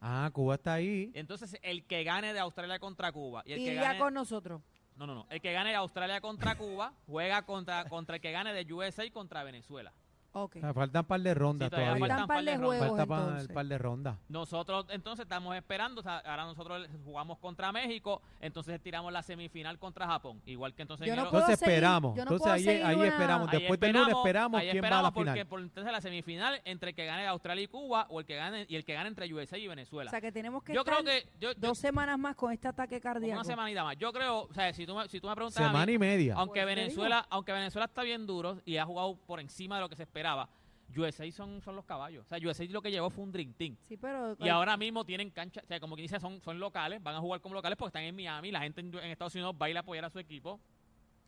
Ah, 0.00 0.28
Cuba 0.32 0.56
está 0.56 0.74
ahí. 0.74 1.12
Entonces, 1.14 1.56
el 1.62 1.84
que 1.84 2.02
gane 2.02 2.32
de 2.32 2.40
Australia 2.40 2.80
contra 2.80 3.12
Cuba 3.12 3.44
y 3.46 3.52
el 3.52 3.58
que 3.60 3.64
Iría 3.66 3.82
gane 3.82 3.98
con 4.00 4.12
nosotros. 4.12 4.60
No, 4.96 5.06
no, 5.06 5.14
no. 5.14 5.26
El 5.30 5.40
que 5.40 5.52
gane 5.52 5.70
de 5.70 5.76
Australia 5.76 6.20
contra 6.20 6.58
Cuba 6.58 6.92
juega 7.06 7.42
contra 7.46 7.88
contra 7.88 8.16
el 8.16 8.20
que 8.20 8.32
gane 8.32 8.52
de 8.52 8.72
USA 8.74 9.08
contra 9.12 9.44
Venezuela. 9.44 9.92
Ok. 10.32 10.56
O 10.56 10.60
sea, 10.60 10.74
faltan 10.74 11.00
un 11.00 11.06
par 11.06 11.20
de 11.20 11.34
rondas 11.34 11.66
Sí, 11.66 11.70
todavía 11.70 11.88
todavía. 11.94 12.00
faltan 12.16 12.18
Faltan 12.18 12.28
par 12.28 12.44
de 12.44 12.50
par 12.50 12.58
de 12.58 12.60
rondas. 12.60 12.78
juegos 12.78 12.98
Falta 12.98 13.14
entonces. 13.24 13.48
un 13.48 13.54
par 13.54 13.66
de 13.66 13.78
rondas. 13.78 14.16
Nosotros 14.28 14.86
entonces 14.90 15.22
estamos 15.24 15.56
esperando, 15.56 16.00
o 16.00 16.02
sea, 16.04 16.18
ahora 16.18 16.44
nosotros 16.44 16.86
jugamos 17.04 17.38
contra 17.38 17.72
México, 17.72 18.20
entonces 18.40 18.80
tiramos 18.80 19.12
la 19.12 19.22
semifinal 19.22 19.78
contra 19.78 20.06
Japón, 20.06 20.40
igual 20.46 20.74
que 20.74 20.82
entonces 20.82 21.06
Yo 21.06 21.16
no 21.16 21.24
Entonces 21.24 21.58
seguir- 21.58 21.72
esperamos. 21.74 22.16
yo 22.16 22.24
no 22.24 22.32
Entonces 22.32 22.66
ahí, 22.68 22.82
ahí 22.82 22.94
una- 22.94 23.06
esperamos. 23.08 23.48
Ahí 23.48 23.58
Después 23.58 23.80
del 23.80 23.92
lunes 23.92 24.02
esperamos- 24.08 24.26
esperamos 24.26 24.60
ahí 24.60 24.70
quién 24.70 24.82
va 24.82 24.86
a 24.86 24.88
esperamos 24.88 25.02
la 25.02 25.12
final. 25.20 25.34
porque 25.34 25.46
por 25.46 25.60
entonces 25.60 25.92
la 25.92 26.00
semifinal 26.00 26.60
entre 26.64 26.90
el 26.90 26.94
que 26.96 27.04
gane 27.06 27.22
de 27.22 27.28
Australia 27.28 27.64
y 27.64 27.68
Cuba 27.68 28.06
o 28.10 28.20
el 28.20 28.26
que 28.26 28.36
gane 28.36 28.66
y 28.68 28.76
el 28.76 28.84
que 28.84 28.94
gane 28.94 29.08
entre 29.08 29.32
USA 29.32 29.56
y 29.58 29.66
Venezuela. 29.66 30.08
O 30.08 30.10
sea 30.10 30.20
que 30.20 30.30
tenemos 30.30 30.62
que 30.62 30.74
yo 30.74 30.80
estar 30.80 30.94
creo 31.02 31.04
que 31.04 31.28
yo, 31.40 31.52
yo- 31.52 31.54
dos 31.58 31.78
semanas 31.78 32.18
más 32.18 32.36
con 32.36 32.52
este 32.52 32.68
ataque 32.68 33.00
cardíaco. 33.00 33.32
una 33.40 33.44
semanita 33.44 33.82
más. 33.82 33.96
Yo 33.96 34.12
creo, 34.12 34.42
o 34.42 34.52
sea, 34.54 34.72
si 34.72 34.86
tú 34.86 34.94
me, 34.94 35.08
si 35.08 35.20
tú 35.20 35.26
me 35.28 35.34
preguntas 35.34 35.62
a 35.62 35.66
Semana 35.68 35.86
mí, 35.86 35.92
y 35.94 35.98
media. 35.98 36.34
aunque 36.36 36.62
Pues 36.62 36.76
Venezuela, 36.76 37.26
aunque 37.30 37.52
Venezuela 37.52 37.86
está 37.86 38.02
bien 38.02 38.26
duro 38.26 38.58
y 38.64 38.76
ha 38.76 38.84
jugado 38.84 39.16
por 39.26 39.40
encima 39.40 39.76
de 39.76 39.80
lo 39.82 39.88
que 39.88 39.96
se 39.96 40.02
esperaba, 40.18 40.48
USA 40.96 41.30
son, 41.30 41.60
son 41.62 41.76
los 41.76 41.84
caballos. 41.84 42.24
O 42.26 42.28
sea, 42.28 42.38
USA 42.38 42.64
lo 42.66 42.82
que 42.82 42.90
llevó 42.90 43.10
fue 43.10 43.24
un 43.24 43.30
Dream 43.30 43.52
Team. 43.52 43.76
Sí, 43.88 43.96
pero 43.96 44.36
Y 44.40 44.48
ahora 44.48 44.76
mismo 44.76 45.04
tienen 45.04 45.30
cancha, 45.30 45.60
o 45.62 45.66
sea, 45.66 45.78
como 45.78 45.94
quien 45.94 46.04
dice, 46.04 46.18
son, 46.18 46.40
son 46.42 46.58
locales, 46.58 47.02
van 47.02 47.14
a 47.14 47.20
jugar 47.20 47.40
como 47.40 47.54
locales 47.54 47.76
porque 47.78 47.90
están 47.90 48.02
en 48.04 48.16
Miami, 48.16 48.50
la 48.50 48.60
gente 48.60 48.80
en, 48.80 48.94
en 48.94 49.10
Estados 49.10 49.34
Unidos 49.34 49.54
va 49.60 49.66
a 49.66 49.70
ir 49.70 49.76
a 49.76 49.80
apoyar 49.80 50.04
a 50.04 50.10
su 50.10 50.18
equipo. 50.18 50.60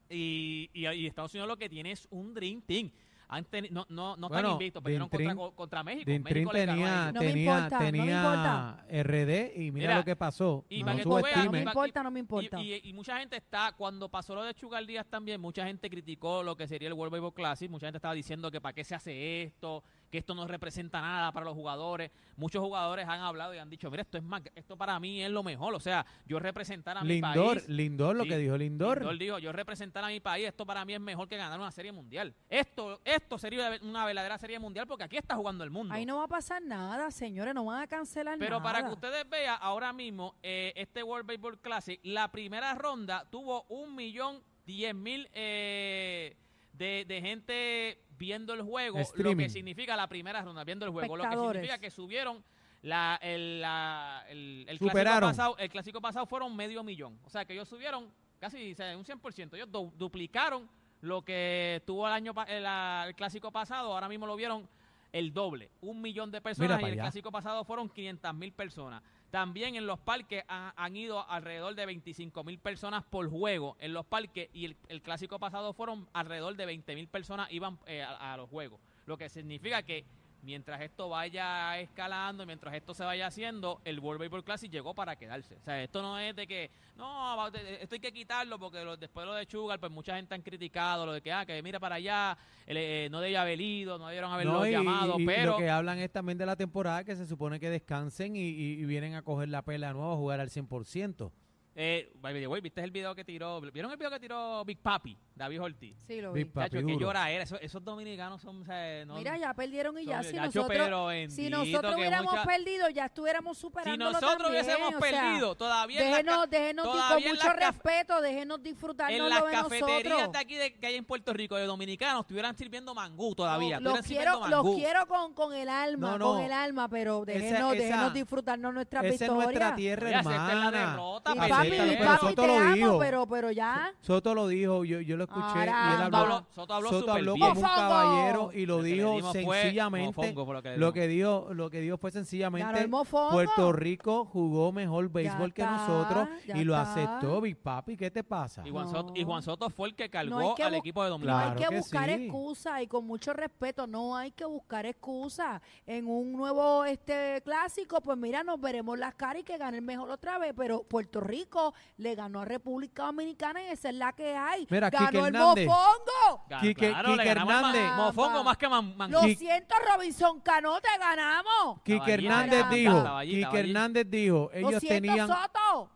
Y, 0.08 0.68
y, 0.72 0.88
y 0.88 1.06
Estados 1.06 1.32
Unidos 1.34 1.48
lo 1.48 1.56
que 1.56 1.68
tiene 1.68 1.92
es 1.92 2.08
un 2.10 2.34
Dream 2.34 2.62
Team. 2.62 2.90
Han 3.32 3.44
teni- 3.46 3.70
no, 3.70 3.86
no, 3.88 4.16
no 4.16 4.26
están 4.26 4.28
Bueno, 4.28 4.52
invictos, 4.52 4.82
perdieron 4.82 5.08
contra, 5.08 5.34
contra 5.54 5.84
México. 5.84 6.10
Dintrin 6.10 6.34
México 6.44 6.52
le 6.52 6.66
tenía, 6.66 7.10
me 7.12 7.18
tenía, 7.20 7.54
importa, 7.54 7.78
no 7.78 7.84
me 7.84 7.90
tenía 7.92 8.16
importa. 8.16 8.86
RD 9.02 9.52
y 9.56 9.70
mira, 9.70 9.72
Mira, 9.86 9.96
lo 9.98 10.04
que 10.04 10.16
pasó. 10.16 10.64
y 10.68 10.80
no 10.80 10.84
para 10.86 10.96
que 10.96 11.02
tú 11.04 11.08
no 11.10 11.22
veas, 11.22 11.50
me 11.50 11.62
importa, 11.62 12.02
no 12.02 12.10
me 12.10 12.20
importa. 12.20 12.60
Y, 12.60 12.74
y- 12.74 12.80
y 12.88 12.92
mucha 12.92 13.18
gente 13.20 13.36
está, 13.36 13.72
cuando 13.76 14.08
pasó 14.08 14.34
lo 14.34 14.42
de 14.42 14.52
Chugal 14.54 14.84
Díaz 14.86 15.06
también, 15.06 15.40
mucha 15.40 15.64
gente 15.64 15.88
criticó 15.88 16.42
lo 16.42 16.56
que 16.56 16.66
sería 16.66 16.88
el 16.88 16.94
World 16.94 17.12
Baseball 17.12 17.32
Classic, 17.34 17.70
mucha 17.70 17.86
gente 17.86 17.98
estaba 17.98 18.14
diciendo 18.14 18.50
que 18.50 18.60
para 18.60 18.72
qué 18.72 18.82
se 18.82 18.96
hace 18.96 19.42
esto, 19.44 19.84
que 20.10 20.18
esto 20.18 20.34
no 20.34 20.46
representa 20.46 21.00
nada 21.00 21.32
para 21.32 21.46
los 21.46 21.54
jugadores. 21.54 22.10
Muchos 22.36 22.62
jugadores 22.62 23.06
han 23.08 23.20
hablado 23.20 23.54
y 23.54 23.58
han 23.58 23.70
dicho, 23.70 23.90
mira, 23.90 24.02
esto 24.02 24.18
es 24.18 24.24
más, 24.24 24.42
esto 24.54 24.76
para 24.76 24.98
mí 24.98 25.22
es 25.22 25.30
lo 25.30 25.42
mejor, 25.42 25.74
o 25.74 25.80
sea, 25.80 26.04
yo 26.26 26.38
representar 26.40 26.98
a 26.98 27.02
mi 27.02 27.08
Lindor, 27.20 27.56
país. 27.58 27.68
Lindor, 27.68 28.16
lo 28.16 28.22
Sí, 28.24 28.28
que 28.30 28.38
dijo 28.38 28.56
Lindor. 28.56 28.98
Lindor 28.98 29.18
dijo, 29.18 29.38
yo 29.38 29.52
representar 29.52 30.02
a 30.04 30.08
mi 30.08 30.20
país, 30.20 30.48
esto 30.48 30.66
para 30.66 30.84
mí 30.84 30.94
es 30.94 31.00
mejor 31.00 31.28
que 31.28 31.36
ganar 31.36 31.58
una 31.60 31.70
serie 31.70 31.92
mundial. 31.92 32.34
Esto, 32.48 33.00
esto 33.04 33.38
sería 33.38 33.78
una 33.82 34.04
verdadera 34.04 34.36
serie 34.38 34.58
mundial 34.58 34.86
porque 34.86 35.04
aquí 35.04 35.16
está 35.16 35.36
jugando 35.36 35.62
el 35.64 35.70
mundo. 35.70 35.94
Ahí 35.94 36.04
no 36.04 36.16
va 36.18 36.24
a 36.24 36.28
pasar 36.28 36.60
nada, 36.62 37.10
señores, 37.10 37.54
no 37.54 37.64
van 37.64 37.82
a 37.82 37.86
cancelar 37.86 38.38
Pero 38.38 38.58
nada. 38.58 38.62
para 38.62 38.84
que 38.86 38.92
ustedes 38.92 39.28
vean, 39.28 39.58
ahora 39.60 39.92
mismo, 39.92 40.34
eh, 40.42 40.72
este 40.76 41.02
World 41.02 41.26
Baseball 41.26 41.58
Classic, 41.60 42.00
la 42.02 42.30
primera 42.32 42.74
ronda 42.74 43.24
tuvo 43.30 43.62
un 43.68 43.94
millón 43.94 44.42
diez 44.66 44.94
mil 44.94 45.28
eh, 45.32 46.36
de, 46.72 47.04
de 47.06 47.20
gente 47.20 48.02
viendo 48.20 48.52
el 48.52 48.62
juego, 48.62 48.98
lo 49.24 49.30
que 49.44 49.48
significa 49.48 49.96
la 49.96 50.06
primera 50.06 50.42
ronda, 50.42 50.62
viendo 50.62 50.84
el 50.84 50.92
juego, 50.92 51.16
lo 51.16 51.24
que 51.24 51.30
significa 51.54 51.78
que 51.78 51.90
subieron 51.90 52.44
la, 52.82 53.18
el, 53.22 53.60
la- 53.62 54.24
el, 54.28 54.66
el 54.68 54.78
clásico 54.78 54.92
pasado, 55.26 55.56
el 55.58 55.68
clásico 55.70 56.00
pasado 56.00 56.26
fueron 56.26 56.54
medio 56.54 56.84
millón, 56.84 57.18
o 57.24 57.30
sea 57.30 57.44
que 57.46 57.54
ellos 57.54 57.68
subieron 57.68 58.12
casi 58.38 58.72
o 58.72 58.76
sea, 58.76 58.96
un 58.96 59.04
100%, 59.04 59.54
ellos 59.54 59.70
du- 59.72 59.92
duplicaron 59.96 60.68
lo 61.00 61.22
que 61.22 61.82
tuvo 61.86 62.06
el 62.06 62.12
año 62.12 62.34
pa- 62.34 62.44
el, 62.44 62.62
la- 62.62 63.04
el 63.08 63.14
clásico 63.14 63.50
pasado, 63.50 63.92
ahora 63.94 64.08
mismo 64.08 64.26
lo 64.26 64.36
vieron 64.36 64.68
el 65.12 65.32
doble, 65.32 65.70
un 65.80 66.00
millón 66.02 66.30
de 66.30 66.40
personas 66.40 66.80
y 66.82 66.84
el 66.84 66.92
allá. 66.92 67.02
clásico 67.04 67.32
pasado 67.32 67.64
fueron 67.64 67.88
500 67.88 68.34
mil 68.34 68.52
personas. 68.52 69.02
También 69.30 69.76
en 69.76 69.86
los 69.86 69.98
parques 70.00 70.42
ha- 70.48 70.72
han 70.76 70.96
ido 70.96 71.28
alrededor 71.28 71.74
de 71.74 71.86
25 71.86 72.42
mil 72.44 72.58
personas 72.58 73.04
por 73.04 73.28
juego 73.30 73.76
en 73.80 73.92
los 73.92 74.04
parques 74.04 74.48
y 74.52 74.64
el, 74.64 74.76
el 74.88 75.02
clásico 75.02 75.38
pasado 75.38 75.72
fueron 75.72 76.08
alrededor 76.12 76.56
de 76.56 76.66
20 76.66 76.94
mil 76.96 77.06
personas 77.08 77.50
iban 77.52 77.78
eh, 77.86 78.02
a 78.02 78.36
los 78.36 78.48
juegos. 78.50 78.80
Lo 79.06 79.16
que 79.16 79.28
significa 79.28 79.82
que 79.82 80.04
mientras 80.42 80.80
esto 80.80 81.08
vaya 81.08 81.78
escalando, 81.78 82.46
mientras 82.46 82.74
esto 82.74 82.94
se 82.94 83.04
vaya 83.04 83.26
haciendo, 83.26 83.80
el 83.84 84.00
World 84.00 84.20
Baseball 84.20 84.44
Classic 84.44 84.70
llegó 84.70 84.94
para 84.94 85.16
quedarse. 85.16 85.56
O 85.56 85.60
sea, 85.62 85.82
esto 85.82 86.02
no 86.02 86.18
es 86.18 86.34
de 86.36 86.46
que, 86.46 86.70
no, 86.96 87.46
esto 87.48 87.94
hay 87.94 88.00
que 88.00 88.12
quitarlo 88.12 88.58
porque 88.58 88.84
lo- 88.84 88.96
después 88.96 89.24
de 89.24 89.32
lo 89.32 89.34
de 89.34 89.46
Sugar, 89.46 89.78
pues 89.78 89.92
mucha 89.92 90.16
gente 90.16 90.34
han 90.34 90.42
criticado 90.42 91.06
lo 91.06 91.12
de 91.12 91.20
que, 91.22 91.32
ah, 91.32 91.44
que 91.44 91.62
mira 91.62 91.78
para 91.78 91.96
allá, 91.96 92.36
el, 92.66 92.76
eh, 92.76 93.08
no 93.10 93.20
debía 93.20 93.42
haber 93.42 93.60
ido, 93.60 93.98
no 93.98 94.06
debieron 94.06 94.32
haberlo 94.32 94.52
No, 94.54 94.66
y- 94.66 94.70
llamado, 94.72 95.16
y 95.18 95.26
pero... 95.26 95.52
lo 95.52 95.58
que 95.58 95.68
hablan 95.70 95.98
es 95.98 96.10
también 96.10 96.38
de 96.38 96.46
la 96.46 96.56
temporada 96.56 97.04
que 97.04 97.16
se 97.16 97.26
supone 97.26 97.60
que 97.60 97.70
descansen 97.70 98.36
y, 98.36 98.84
vienen 98.84 99.14
a 99.14 99.22
coger 99.22 99.48
la 99.48 99.62
pela 99.62 99.88
de 99.88 99.94
nuevo 99.94 100.12
a 100.12 100.16
jugar 100.16 100.40
al 100.40 100.50
100%. 100.50 101.30
Eh, 101.76 102.12
by 102.20 102.34
the 102.34 102.46
way, 102.48 102.60
¿viste 102.60 102.82
el 102.82 102.90
video 102.90 103.14
que 103.14 103.24
tiró? 103.24 103.60
¿Vieron 103.60 103.90
el 103.92 103.96
video 103.96 104.10
que 104.10 104.18
tiró 104.20 104.64
Big 104.64 104.78
Papi, 104.78 105.16
David 105.40 105.62
Ortiz? 105.62 105.96
Sí, 106.06 106.20
lo 106.20 106.32
vi. 106.32 106.44
Big 106.44 106.52
Papi 106.52 106.70
Chacho, 106.70 106.86
que 106.86 106.92
duro. 106.92 107.06
llora 107.06 107.30
era. 107.30 107.42
Esos, 107.44 107.58
esos 107.62 107.82
dominicanos 107.82 108.42
son. 108.42 108.60
o 108.60 108.64
sea, 108.64 109.04
no- 109.06 109.14
Mira, 109.16 109.36
ya 109.38 109.54
perdieron 109.54 109.98
y 109.98 110.04
ya. 110.04 110.22
son- 110.22 110.30
Si 110.30 110.36
Chacho, 110.36 110.44
nosotros, 110.60 110.68
pero 110.68 111.08
si 111.10 111.16
bendito, 111.16 111.50
nosotros 111.58 111.94
que 111.94 112.00
hubiéramos 112.00 112.32
mucha- 112.32 112.44
perdido, 112.44 112.88
ya 112.90 113.04
estuviéramos 113.06 113.56
Si 113.56 113.60
superando 113.62 114.12
nosotros 114.12 114.50
hubiésemos 114.50 114.94
perdido, 115.00 115.54
todavía 115.54 116.00
en, 116.00 116.10
la 116.10 116.16
Déjenos, 116.18 116.36
ca- 116.38 116.46
déjenos 116.46 116.84
di- 116.84 116.90
con 116.90 117.00
todavía 117.00 117.26
en 117.26 117.32
mucho 117.34 117.46
las 117.48 117.56
caf- 117.56 117.72
respeto, 117.72 118.20
déjenos 118.20 118.62
disfrutarnos 118.62 119.18
en 119.18 119.28
las 119.30 119.40
lo 119.40 119.46
de 119.46 119.52
cafeterías 119.52 120.04
nosotros. 120.04 120.32
de 120.32 120.38
aquí 120.38 120.54
de, 120.56 120.72
que 120.74 120.86
hay 120.86 120.94
en 120.96 121.04
Puerto 121.04 121.32
Rico 121.32 121.56
de 121.56 121.64
dominicanos 121.66 122.20
estuvieran 122.20 122.56
sirviendo 122.56 122.94
mangú 122.94 123.34
todavía. 123.34 123.80
Los, 123.80 123.94
estuvieran 124.00 124.02
quiero, 124.04 124.32
sirviendo 124.34 124.56
los 124.56 124.64
mangú. 124.64 124.76
quiero 124.78 125.06
con, 125.06 125.34
con 125.34 125.54
el 125.54 125.68
alma, 125.68 126.10
No, 126.12 126.18
no. 126.18 126.24
con 126.32 126.40
el 126.42 126.52
alma, 126.52 126.88
pero 126.88 127.24
déjenos, 127.24 127.74
esa- 127.74 127.82
déjenos 127.82 128.14
disfrutarnos 128.14 128.74
nuestras 128.74 129.04
Esa 129.06 129.24
es 129.26 129.30
nuestra 129.32 129.74
tierra, 129.74 130.06
Oye, 130.06 130.14
acepten 130.16 130.36
la 130.46 130.52
hermana. 130.52 130.70
derrota, 130.90 131.32
Y 131.32 131.38
papi, 131.38 131.50
Acéptalo, 131.52 131.92
y 131.92 131.96
pero 131.96 132.04
papi, 132.10 132.26
Soto 132.26 132.42
te 132.42 132.46
lo 132.48 132.54
amo, 132.58 132.74
dijo. 132.74 132.98
pero, 132.98 133.26
pero 133.26 133.50
ya. 133.50 133.94
Soto 134.00 134.34
lo 134.34 134.48
dijo, 134.48 134.84
yo, 134.84 135.00
yo 135.00 135.16
lo 135.16 135.24
escuché 135.30 135.58
y 135.58 135.62
él 135.62 136.14
habló, 136.14 136.46
Soto 136.54 136.74
habló 136.74 136.90
Soto 136.90 137.12
habló 137.12 137.32
como 137.32 137.48
un 137.52 137.60
caballero 137.62 138.50
y 138.52 138.66
lo 138.66 138.82
dijo 138.82 139.32
sencillamente. 139.32 140.32
lo 140.34 140.62
que 140.62 140.76
Lo 140.76 140.92
que 140.92 141.08
dijo, 141.08 141.48
lo 141.52 141.70
que 141.70 141.80
dijo 141.80 141.96
fue 141.96 142.10
sencillamente. 142.10 142.88
Puerto 142.88 143.72
Rico 143.72 144.24
jugó 144.24 144.72
mejor 144.72 145.08
béisbol 145.10 145.52
que 145.54 145.62
está, 145.62 145.72
nosotros 145.76 146.28
y 146.46 146.64
lo 146.64 146.74
está. 146.76 146.92
aceptó 146.92 147.40
Big 147.40 147.56
Papi. 147.56 147.96
¿Qué 147.96 148.10
te 148.10 148.24
pasa? 148.24 148.62
Y 148.66 148.70
Juan, 148.70 148.86
No. 148.86 148.90
Soto, 148.90 149.12
y 149.14 149.24
Juan 149.24 149.42
Soto 149.42 149.70
fue 149.70 149.88
el 149.88 149.94
que 149.94 150.10
cargó 150.10 150.40
No 150.40 150.54
que 150.54 150.62
al 150.62 150.74
equipo 150.74 151.02
de 151.02 151.10
No 151.10 151.14
dominicanos. 151.14 151.40
Claro 151.42 151.58
hay 151.58 151.64
que 151.64 151.68
que 151.70 151.76
buscar 151.80 152.08
sí. 152.08 152.24
excusas 152.24 152.82
y 152.82 152.86
con 152.86 153.06
mucho 153.06 153.32
respeto, 153.32 153.86
no 153.86 154.16
hay 154.16 154.32
que 154.32 154.44
buscar 154.44 154.86
excusas. 154.86 155.60
En 155.86 156.08
un 156.08 156.32
nuevo 156.32 156.84
este 156.84 157.40
clásico, 157.44 158.00
pues 158.00 158.18
mira, 158.18 158.42
nos 158.42 158.60
veremos 158.60 158.98
las 158.98 159.14
caras 159.14 159.40
y 159.42 159.44
que 159.44 159.58
gane 159.58 159.78
el 159.78 159.84
mejor 159.84 160.10
otra 160.10 160.38
vez, 160.38 160.52
pero 160.56 160.82
Puerto 160.82 161.20
Rico 161.20 161.74
le 161.96 162.14
ganó 162.14 162.40
a 162.40 162.44
República 162.44 163.04
Dominicana 163.04 163.62
y 163.62 163.66
esa 163.66 163.90
es 163.90 163.94
la 163.94 164.12
que 164.12 164.34
hay. 164.36 164.66
Mira, 164.70 164.90
ganó 164.90 165.19
Hernández. 165.26 165.66
mofongo. 165.66 166.44
Claro, 166.48 166.62
Quique- 166.62 166.88
claro, 166.90 167.08
le 167.08 167.14
Quique 167.16 167.28
ganamos 167.28 167.52
a 167.54 167.56
Hernández. 167.58 167.82
Ma- 167.90 167.96
Mofongo 167.96 168.44
más 168.44 168.56
que 168.56 168.68
man, 168.68 168.96
man- 168.96 169.10
Lo 169.10 169.20
Qui- 169.22 169.36
siento, 169.36 169.74
Robinson 169.94 170.40
Cano, 170.40 170.80
te 170.80 170.88
ganamos. 170.98 171.80
Quique 171.84 171.98
Caballito, 171.98 172.24
Hernández 172.28 172.50
caramba. 172.62 172.74
dijo, 172.76 173.02
Caballito, 173.04 173.34
Quique 173.36 173.42
caballito. 173.42 173.68
Hernández 173.70 174.06
dijo, 174.10 174.50
Lo 174.52 174.58
ellos 174.58 174.80
siento, 174.80 174.88
tenían... 175.06 175.28
Soto. 175.28 175.90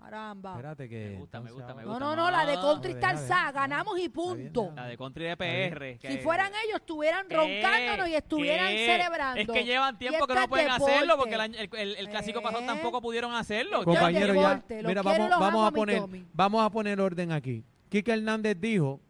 Caramba. 0.00 0.52
Espérate 0.52 0.88
que... 0.88 1.10
Me 1.10 1.16
gusta, 1.18 1.40
me 1.40 1.52
gusta, 1.52 1.74
me 1.74 1.82
ahora- 1.82 1.84
No, 1.84 1.90
gusta. 1.92 2.04
no, 2.06 2.16
no, 2.16 2.30
la 2.30 2.46
de 2.46 2.56
No, 2.56 2.62
Country 2.62 2.92
Star 2.92 3.16
deja. 3.18 3.28
Sa, 3.28 3.52
ganamos 3.52 3.98
y 4.00 4.08
punto. 4.08 4.72
La 4.74 4.86
de 4.86 4.96
Country 4.96 5.24
de 5.24 5.36
PR. 5.36 5.92
Si 6.00 6.08
que- 6.08 6.18
fueran 6.22 6.50
ellos, 6.64 6.76
estuvieran 6.80 7.28
¿Qué? 7.28 7.36
roncándonos 7.36 8.08
y 8.08 8.14
estuvieran 8.14 8.68
¿Qué? 8.70 8.86
celebrando. 8.86 9.40
Es 9.40 9.48
que 9.48 9.64
llevan 9.64 9.98
tiempo 9.98 10.26
que 10.26 10.34
no 10.34 10.48
pueden 10.48 10.68
deporte. 10.72 10.92
hacerlo 10.94 11.16
porque 11.18 11.34
el, 11.34 11.40
año- 11.42 11.58
el, 11.58 11.68
el- 11.76 11.96
el 11.96 12.08
clásico 12.08 12.40
pasado 12.40 12.62
Eh. 12.62 12.66
tampoco 12.66 13.02
pudieron 13.02 13.34
hacerlo. 13.34 13.80
Ya- 13.80 13.84
Compañero, 13.84 14.34
ya, 14.34 14.40
deporte, 14.48 14.82
los 14.82 14.88
mira, 14.88 15.02
quiero 15.02 15.16
y 15.16 15.18
vamos, 15.18 15.30
los 15.30 15.38
vamos 15.40 15.54
amo, 15.60 15.66
a 15.66 15.70
mi 15.70 15.76
poner, 15.76 16.00
Tommy. 16.00 16.24
vamos 16.32 16.64
a 16.64 16.70
poner 16.70 17.00
orden 17.00 17.32
aquí. 17.32 17.64
Quique 17.90 18.12
Hernández 18.12 18.56
dijo, 18.58 19.00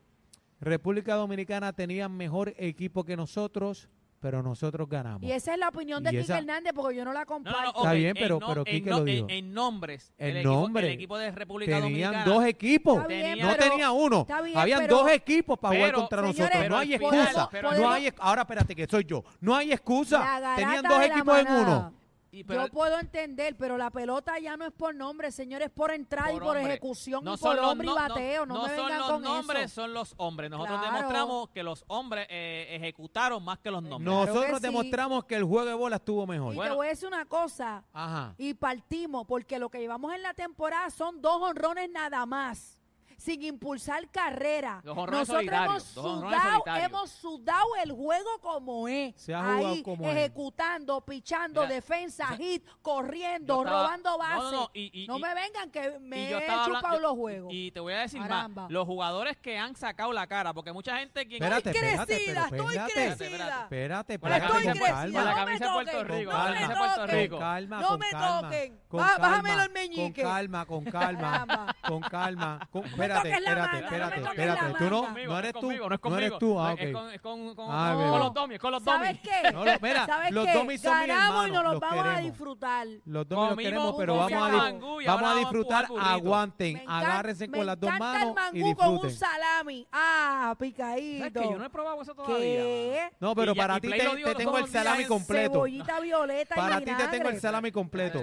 República 0.61 1.15
Dominicana 1.15 1.73
tenía 1.73 2.09
mejor 2.09 2.55
equipo 2.59 3.05
que 3.05 3.17
nosotros, 3.17 3.89
pero 4.21 4.43
nosotros 4.43 4.87
ganamos. 4.89 5.23
Y 5.23 5.33
esa 5.33 5.55
es 5.55 5.59
la 5.59 5.69
opinión 5.69 6.03
de 6.03 6.11
Y 6.11 6.13
Quique 6.13 6.23
esa- 6.25 6.39
Hernández 6.39 6.73
porque 6.75 6.97
yo 6.97 7.05
no 7.05 7.13
la 7.15 7.21
No, 7.21 7.25
no, 7.25 7.27
comparto. 7.27 7.77
Está 7.79 7.93
bien, 7.95 8.09
en 8.09 8.15
pero- 8.23 8.39
no- 8.41 8.47
pero 8.49 8.61
en 8.67 8.73
Quique 8.75 8.91
no- 8.91 8.99
lo 8.99 9.05
dijo. 9.05 9.25
En, 9.29 9.31
en 9.31 9.55
nombres. 9.55 10.13
En 10.19 10.29
el 10.31 10.37
equipo- 10.39 10.53
nombre. 10.55 10.87
el 10.89 10.93
equipo 10.95 11.19
de 11.19 11.31
República 11.31 11.81
Tenían 11.81 12.13
Dominicana. 12.13 12.25
dos 12.25 12.45
equipos. 12.45 12.97
Está 12.97 13.09
bien, 13.09 13.39
No 13.39 13.49
pero- 13.57 13.71
tenía 13.71 13.91
uno. 13.93 14.27
bien, 14.45 14.59
Habían 14.59 14.81
pero- 14.81 14.97
dos 14.99 15.11
equipos 15.11 15.59
para 15.59 15.77
jugar 15.77 15.93
contra 15.95 16.19
señores, 16.21 16.39
nosotros. 16.41 16.69
No 16.69 16.77
hay 16.79 16.95
excusa. 16.95 17.51
no 17.79 17.91
hay, 17.91 18.13
ahora 18.19 18.43
espérate 18.43 18.77
que 18.77 18.87
soy 18.87 19.05
yo. 19.05 19.25
No 19.41 19.55
hay 19.57 19.73
excusa. 19.73 20.55
Tenían 20.57 20.83
dos 20.85 21.03
equipos 21.03 21.39
en 21.39 21.47
uno. 21.53 22.00
Y- 22.33 22.45
pero- 22.45 22.67
yo 22.67 22.73
puedo 22.73 22.99
entender, 22.99 23.57
pero 23.57 23.77
la 23.77 23.91
pelota 23.91 24.39
ya 24.39 24.57
no 24.57 24.65
es 24.65 24.73
por 24.73 24.95
nombre, 24.95 25.33
señores, 25.33 25.67
es 25.69 25.73
por 25.75 25.91
entrada 25.91 26.33
y 26.33 26.39
por 26.39 26.57
hombre. 26.57 26.63
ejecución 26.75 27.25
No 27.25 27.35
y 27.35 27.39
son 27.39 27.51
por 27.51 27.57
los 27.63 27.73
hombre 27.73 27.87
no- 27.87 27.93
y 27.93 27.95
bateo. 27.97 28.47
No, 28.47 28.55
no 28.55 28.63
me 28.63 28.69
son 28.69 28.77
vengan 28.87 28.99
los 29.01 29.11
con 29.11 29.23
nombres, 29.23 29.65
eso. 29.65 29.75
son 29.83 29.95
los 29.95 30.15
hombres. 30.17 30.51
Nosotros 30.51 30.79
Claro. 30.81 30.97
demostramos 30.97 31.49
que 31.51 31.63
los 31.65 31.85
hombres 31.89 32.27
eh, 32.31 32.69
ejecutaron 32.71 33.43
más 33.45 33.59
que 33.59 33.71
los 33.71 33.83
nombres. 33.83 34.03
Claro 34.13 34.27
que 34.27 34.33
Nosotros 34.33 34.61
sí. 34.61 34.67
demostramos 34.67 35.25
que 35.25 35.35
el 35.35 35.45
juego 35.45 35.67
de 35.67 35.75
bola 35.75 35.97
estuvo 35.97 36.27
mejor. 36.27 36.53
Y 36.53 36.57
Bueno. 36.57 36.73
te 36.73 36.77
voy 36.77 36.87
a 36.87 36.91
decir 36.91 37.09
una 37.09 37.25
cosa, 37.27 37.85
Ajá. 37.93 38.35
y 38.39 38.55
partimos, 38.55 39.27
porque 39.27 39.59
lo 39.59 39.69
que 39.69 39.81
llevamos 39.81 40.15
en 40.15 40.23
la 40.23 40.33
temporada 40.35 40.89
son 40.91 41.21
dos 41.21 41.43
honrones 41.43 41.91
nada 41.91 42.25
más. 42.27 42.80
Sin 43.21 43.43
impulsar 43.43 44.09
carrera. 44.11 44.81
Dos 44.83 44.97
honrones 44.97 45.29
Nosotros 45.29 45.37
solitarios, 45.37 45.71
hemos 45.75 45.95
dos 45.95 46.05
honrones 46.07 46.39
sudado, 46.41 46.51
solitarios. 46.53 46.87
hemos 46.89 47.11
sudado 47.11 47.67
el 47.85 47.93
juego 47.93 48.31
como 48.41 48.89
es. 48.89 49.15
Se 49.21 49.35
ha 49.35 49.41
jugado 49.43 49.67
Ahí, 49.69 49.83
como 49.83 50.09
es. 50.09 50.17
ejecutando, 50.17 51.01
pichando, 51.05 51.61
Mira, 51.63 51.75
defensa, 51.75 52.25
o 52.25 52.29
sea, 52.29 52.37
hit, 52.39 52.65
corriendo, 52.81 53.57
yo 53.57 53.61
estaba- 53.63 53.83
robando 53.83 54.11
no, 54.13 54.19
bases. 54.19 54.43
no, 54.45 54.51
no, 54.53 54.71
y- 54.73 55.03
y- 55.03 55.07
No 55.07 55.19
y- 55.19 55.21
me 55.21 55.35
vengan 55.35 55.71
que 55.71 55.99
me 56.01 56.25
Y 56.27 56.31
yo 56.31 56.39
he 56.39 56.41
estaba 56.41 56.65
chupado 56.65 56.99
los 57.01 57.13
juegos. 57.13 57.53
Y 57.53 57.71
te 57.73 57.81
voy 57.81 57.93
a 57.93 57.99
decir 57.99 58.23
Caramba. 58.23 58.63
más, 58.63 58.71
los 58.71 58.87
jugadores 58.87 59.37
que 59.37 59.59
han 59.59 59.77
sacado 59.77 60.13
la 60.15 60.27
cara, 60.27 60.55
porque 60.55 60.73
mucha 60.73 60.97
gente 60.99 61.27
quien 61.27 61.43
Espérate, 61.43 61.71
espérate, 61.71 62.07
crecida, 62.07 62.47
pero 62.51 62.63
estoy 62.71 62.77
espérate. 62.77 63.17
crecida. 63.19 63.63
Espérate, 63.65 64.19
Con 64.19 64.31
la 64.31 64.37
espérate, 64.39 64.59
Estoy 64.61 64.79
con 64.79 64.89
crecida. 64.89 65.03
con 65.03 65.13
la 65.25 65.31
no 65.31 65.37
camisa 65.37 65.65
me 65.65 65.67
de 65.67 65.73
Puerto 65.75 65.91
toquen, 65.93 66.09
Rico, 66.19 66.31
no 66.33 66.37
con 66.39 66.45
la 66.47 66.51
me 66.51 66.57
camisa 66.61 66.73
de 66.73 66.79
Puerto 66.79 67.01
toquen. 67.03 67.17
Rico. 67.21 67.31
Con 67.37 67.41
calma, 67.45 67.81
No 67.81 67.89
con 67.89 67.99
me 68.01 68.11
calma. 68.11 68.41
toquen. 68.41 68.81
Con 68.89 69.01
Ba- 69.01 69.07
calma, 69.11 69.29
bájamelo 69.29 69.61
el 69.63 69.67
Con 69.69 69.75
meñique. 69.75 70.23
calma, 70.23 70.65
con 70.65 70.85
calma. 70.85 71.21
Caramba. 71.21 71.77
con 71.87 72.01
calma. 72.03 72.69
Con, 72.71 72.83
espérate, 73.17 73.29
espérate, 73.37 73.79
espérate, 73.79 74.21
espérate. 74.21 74.75
Tú 74.79 74.91
no, 74.91 75.09
no 75.11 75.39
eres 75.39 75.53
tú. 75.53 75.61
conmigo, 75.61 75.89
no 75.89 75.95
es 75.95 75.99
No 75.99 76.01
conmigo. 76.01 76.19
eres 76.27 76.39
tú. 76.39 76.61
Ah, 76.61 76.75
Es 76.79 76.87
ok. 76.89 76.93
con, 76.93 77.13
es 77.13 77.21
con, 77.21 77.55
con, 77.55 77.67
con 77.67 77.99
bebé. 77.99 78.19
los 78.19 78.35
domis, 78.35 78.55
es 78.55 78.61
con 78.61 78.73
los 78.73 78.85
domis. 78.85 79.01
¿Sabes 79.07 79.21
qué? 79.21 79.53
No, 79.53 79.65
lo- 79.65 79.73
mira, 79.81 80.07
¿Sabes 80.07 80.31
los 80.33 80.53
domis 80.53 80.81
son 80.83 80.99
mis 80.99 81.09
Ganamos 81.09 81.49
y 81.49 81.51
nos 81.51 81.63
los 81.65 81.73
los 81.73 81.81
vamos 81.81 82.07
a 82.07 82.19
disfrutar. 82.19 82.87
Los 83.05 83.29
dos 83.29 83.49
los 83.51 83.59
queremos, 83.59 83.95
pero 83.99 84.17
vamos 84.17 84.43
a, 84.43 85.35
disfrutar. 85.35 85.87
Aguanten, 86.01 86.83
agárrense 86.87 87.49
con 87.49 87.67
las 87.67 87.79
dos 87.79 87.89
encanta 87.89 88.05
manos 88.13 88.29
el 88.29 88.35
mangú 88.35 88.71
y 88.71 88.75
con 88.75 88.87
un 88.89 88.93
disfruten. 88.95 89.19
salami. 89.19 89.87
Ah, 89.93 90.55
¿Sabes 90.59 90.73
picadito. 90.73 91.41
que 91.41 91.49
yo 91.51 91.59
no 91.59 91.65
he 91.65 91.71
probado 91.71 92.03
eso 92.03 92.15
todavía? 92.15 93.11
No, 93.21 93.35
pero 93.35 93.55
para 93.55 93.81
ti 93.81 93.91
te, 93.91 94.35
tengo 94.35 94.59
el 94.59 94.67
salami 94.69 95.05
completo. 95.05 95.53
Cebollita 95.53 96.01
violeta 96.01 96.55
Para 96.55 96.81
ti 96.81 96.93
te 96.95 97.09
tengo 97.09 97.29
el 97.29 97.41
salami 97.41 97.71
completo. 97.73 98.21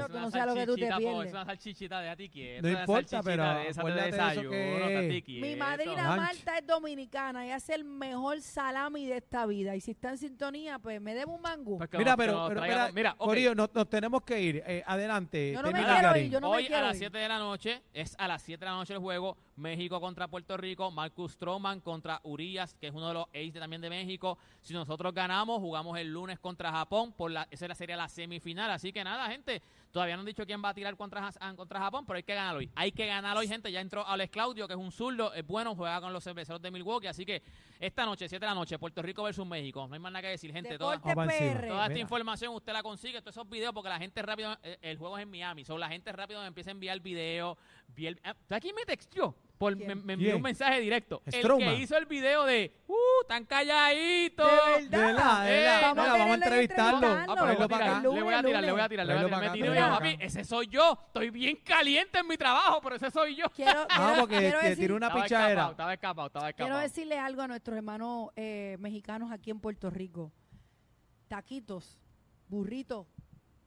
No 2.61 2.69
importa, 2.69 3.21
pero 3.23 3.43
de 3.55 3.67
esa 3.69 3.81
de 3.83 3.89
acuérdate 3.91 4.03
de 4.03 4.09
eso 4.09 4.17
desayuno, 4.17 4.49
que 4.49 4.76
Mi 5.41 5.55
madrina. 5.55 6.15
Marta 6.15 6.57
es 6.57 6.65
dominicana 6.67 7.45
y 7.45 7.51
hace 7.51 7.75
el 7.75 7.83
mejor 7.83 8.41
salami 8.41 9.05
de 9.05 9.17
esta 9.17 9.45
vida. 9.45 9.75
Y 9.75 9.81
si 9.81 9.91
está 9.91 10.09
en 10.11 10.17
sintonía, 10.17 10.79
pues 10.79 10.99
me 11.01 11.13
debe 11.13 11.31
un 11.31 11.41
mangú. 11.41 11.77
Pues 11.77 11.89
Mira, 11.93 12.15
pero, 12.17 12.33
nos 12.33 12.49
pero 12.49 12.61
traiga- 12.61 12.75
mira, 12.87 12.93
mira. 12.93 13.15
Corillo, 13.15 13.55
nos, 13.55 13.73
nos 13.73 13.89
tenemos 13.89 14.21
que 14.23 14.41
ir. 14.41 14.63
Eh, 14.65 14.83
adelante. 14.85 15.53
Yo 15.53 15.61
no 15.61 15.71
me 15.71 15.83
quiero 15.83 16.17
ir, 16.17 16.29
yo 16.31 16.39
no 16.39 16.49
me 16.51 16.57
Hoy 16.57 16.65
quiero 16.65 16.77
a 16.85 16.87
las 16.87 16.95
ir. 16.95 16.99
7 16.99 17.17
de 17.17 17.27
la 17.27 17.39
noche, 17.39 17.81
es 17.93 18.15
a 18.17 18.27
las 18.27 18.41
7 18.41 18.63
de 18.65 18.71
la 18.71 18.77
noche 18.77 18.93
el 18.93 18.99
juego, 18.99 19.37
México 19.57 19.99
contra 19.99 20.27
Puerto 20.27 20.55
Rico, 20.55 20.91
Marcus 20.91 21.33
Stroman 21.33 21.81
contra 21.81 22.19
Urias, 22.23 22.75
que 22.79 22.87
es 22.87 22.93
uno 22.93 23.07
de 23.07 23.13
los 23.15 23.25
ace 23.29 23.51
de- 23.51 23.59
también 23.59 23.81
de 23.81 23.89
México. 23.89 24.37
Si 24.61 24.73
nosotros 24.73 25.13
ganamos, 25.13 25.59
jugamos 25.59 25.97
el 25.97 26.11
lunes 26.13 26.39
contra 26.39 26.71
Japón, 26.71 27.11
por 27.13 27.31
la, 27.31 27.47
esa 27.51 27.73
sería 27.75 27.97
la 27.97 28.07
semifinal. 28.07 28.69
Así 28.71 28.93
que 28.93 29.03
nada, 29.03 29.27
gente, 29.29 29.61
todavía 29.91 30.15
no 30.15 30.19
han 30.21 30.25
dicho 30.27 30.45
quién 30.45 30.63
va 30.63 30.69
a 30.69 30.73
tirar 30.73 30.95
contra, 30.95 31.29
ah, 31.39 31.53
contra 31.55 31.79
Japón, 31.79 32.05
pero 32.05 32.17
hay 32.17 32.23
que 32.23 32.35
ganar 32.35 32.55
hoy. 32.55 32.69
Hay 32.75 32.91
que 32.91 33.07
ganar 33.07 33.35
hoy, 33.35 33.47
gente. 33.47 33.71
Ya 33.71 33.81
entró 33.81 34.05
Alex 34.07 34.31
Claudio, 34.31 34.67
que 34.67 34.73
es 34.75 34.79
un 34.79 34.91
zurdo, 34.91 35.33
es 35.33 35.45
bueno, 35.45 35.75
juega 35.75 35.99
con 36.01 36.13
los 36.13 36.23
cerveceros 36.23 36.61
de 36.61 36.69
Milwaukee. 36.71 37.07
Así 37.07 37.25
que 37.25 37.41
esta 37.79 38.05
noche, 38.05 38.29
7 38.29 38.45
de 38.45 38.49
la 38.49 38.55
noche, 38.55 38.77
Puerto 38.77 39.01
Rico 39.01 39.23
versus 39.23 39.45
México. 39.45 39.87
No 39.87 39.93
hay 39.95 39.99
más 39.99 40.11
nada 40.11 40.21
que 40.21 40.29
decir, 40.29 40.51
gente. 40.53 40.77
Toda. 40.77 40.99
Toda 41.67 41.81
esta 41.81 41.89
Mira. 41.89 41.99
información 42.01 42.53
usted 42.53 42.73
la 42.73 42.83
consigue, 42.83 43.19
todos 43.21 43.35
esos 43.35 43.49
videos, 43.49 43.73
porque 43.73 43.89
la 43.89 43.97
gente 43.97 44.21
rápido, 44.21 44.55
eh, 44.61 44.77
el 44.81 44.97
juego 44.97 45.17
es 45.17 45.23
en 45.23 45.31
Miami, 45.31 45.65
so, 45.65 45.77
la 45.79 45.89
gente 45.89 46.11
rápido 46.11 46.41
me 46.41 46.47
empieza 46.47 46.69
a 46.69 46.73
enviar 46.73 46.99
videos. 46.99 47.57
vi 47.95 48.05
el- 48.07 48.19
ah, 48.23 48.35
¿Sabes 48.47 48.61
quién 48.61 48.75
me 48.75 48.85
textió? 48.85 49.33
Por, 49.57 49.75
me, 49.75 49.95
me 49.95 50.13
envió 50.13 50.27
¿Quién? 50.27 50.35
un 50.35 50.41
mensaje 50.43 50.79
directo. 50.79 51.21
El 51.25 51.57
que 51.57 51.75
hizo 51.77 51.97
el 51.97 52.05
video 52.05 52.45
de, 52.45 52.71
¡uh! 52.87 52.93
¡Tan 53.27 53.43
calladitos! 53.45 54.47
De 54.77 54.87
De 54.89 54.97
verdad. 54.97 55.51
Eh, 55.51 55.79
vamos 55.81 56.05
a 56.07 56.11
vamos 56.13 56.29
a 56.29 56.33
entrevistarlo. 56.35 57.07
Ah, 57.07 57.25
pero 57.27 57.47
le 57.47 57.55
voy 57.55 57.63
a 57.63 57.67
tirar, 57.67 58.01
le 58.01 58.07
voy 58.07 58.33
a 58.33 58.43
tirar, 58.43 58.63
le 58.63 58.71
voy 58.71 58.81
a 58.81 58.89
tirar, 58.89 59.05
le 59.07 59.13
voy 59.13 59.23
a 59.23 59.27
Tráelo 59.27 59.27
tirar. 59.27 59.39
para 59.39 59.51
Me 59.51 59.57
tiro 59.57 59.89
papi, 59.89 60.17
ese 60.23 60.43
soy 60.43 60.67
yo. 60.67 60.99
Estoy 61.07 61.29
bien 61.31 61.55
caliente 61.63 62.19
en 62.19 62.27
mi 62.27 62.37
trabajo, 62.37 62.79
pero 62.81 62.95
ese 62.97 63.09
soy 63.09 63.35
yo. 63.35 63.49
Quiero, 63.49 63.87
Ah, 63.89 63.95
quiero- 64.05 64.19
porque 64.21 64.37
quiero 64.37 64.59
te 64.59 64.69
decir- 64.69 64.83
tiró 64.83 64.95
una 64.95 65.07
Estaba 65.07 65.23
pichadera. 65.23 65.49
escapado, 65.49 65.71
estaba 65.71 65.93
escapado, 65.93 66.27
estaba 66.27 66.53
Quiero 66.53 66.65
escapado. 66.65 66.81
decirle 66.83 67.17
algo 67.17 67.41
a 67.41 67.47
nuestros 67.47 67.77
hermanos 67.77 68.29
eh, 68.35 68.77
mexicanos 68.79 69.31
aquí 69.31 69.49
en 69.49 69.59
Puerto 69.59 69.89
Rico. 69.89 70.31
Taquitos, 71.27 71.97
burrito, 72.47 73.07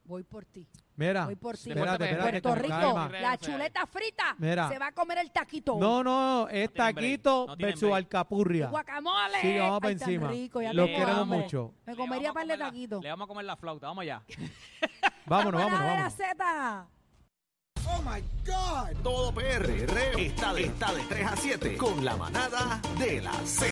voy 0.05 0.23
por 0.25 0.45
ti. 0.45 0.67
Mira, 0.97 1.25
Voy 1.25 1.37
por 1.37 1.57
ti. 1.57 1.71
espérate, 1.71 2.05
espérate, 2.05 2.43
Puerto 2.43 2.55
Rico, 2.63 2.77
calma. 2.79 3.09
la 3.09 3.39
chuleta 3.39 3.87
frita 3.87 4.35
Mira. 4.39 4.69
se 4.69 4.79
va 4.79 4.89
a 4.89 4.93
comer 4.93 5.19
el 5.19 5.31
taquito. 5.31 5.79
No, 5.79 6.05
no, 6.05 6.47
es 6.51 6.71
taquito 6.75 7.47
no 7.49 7.57
versus 7.57 7.83
break. 7.89 7.95
alcapurria. 7.95 8.67
Guacamole. 8.69 9.41
Sí, 9.41 9.57
vamos 9.59 9.81
para 9.81 9.93
encima. 9.93 10.29
rico, 10.29 10.61
ya 10.61 10.75
Lo 10.75 10.85
tengo 10.85 10.99
queremos 10.99 11.27
mucho. 11.27 11.75
Me 11.87 11.97
comería 11.97 12.33
par 12.35 12.47
de 12.47 12.57
la- 12.57 12.67
taquitos. 12.67 13.03
Le 13.03 13.09
vamos 13.09 13.25
a 13.25 13.29
comer 13.29 13.45
la 13.47 13.57
flauta, 13.57 13.87
vamos 13.87 14.03
allá. 14.03 14.23
Vámonos, 15.27 15.61
La 15.61 15.67
vámonos, 15.67 15.71
manada 15.71 16.11
de 16.11 16.35
la 16.35 16.35
vámonos. 16.35 16.87
Z. 16.87 16.89
Oh 17.93 18.03
my 18.03 18.21
God. 18.47 19.03
Todo 19.03 19.33
PR 19.35 19.71
está 20.21 20.53
de, 20.53 20.65
está 20.65 20.93
de 20.93 21.03
3 21.05 21.27
a 21.27 21.37
7 21.37 21.77
con 21.77 22.05
la 22.05 22.17
manada 22.17 22.81
de 22.99 23.21
la 23.23 23.33
Z. 23.33 23.67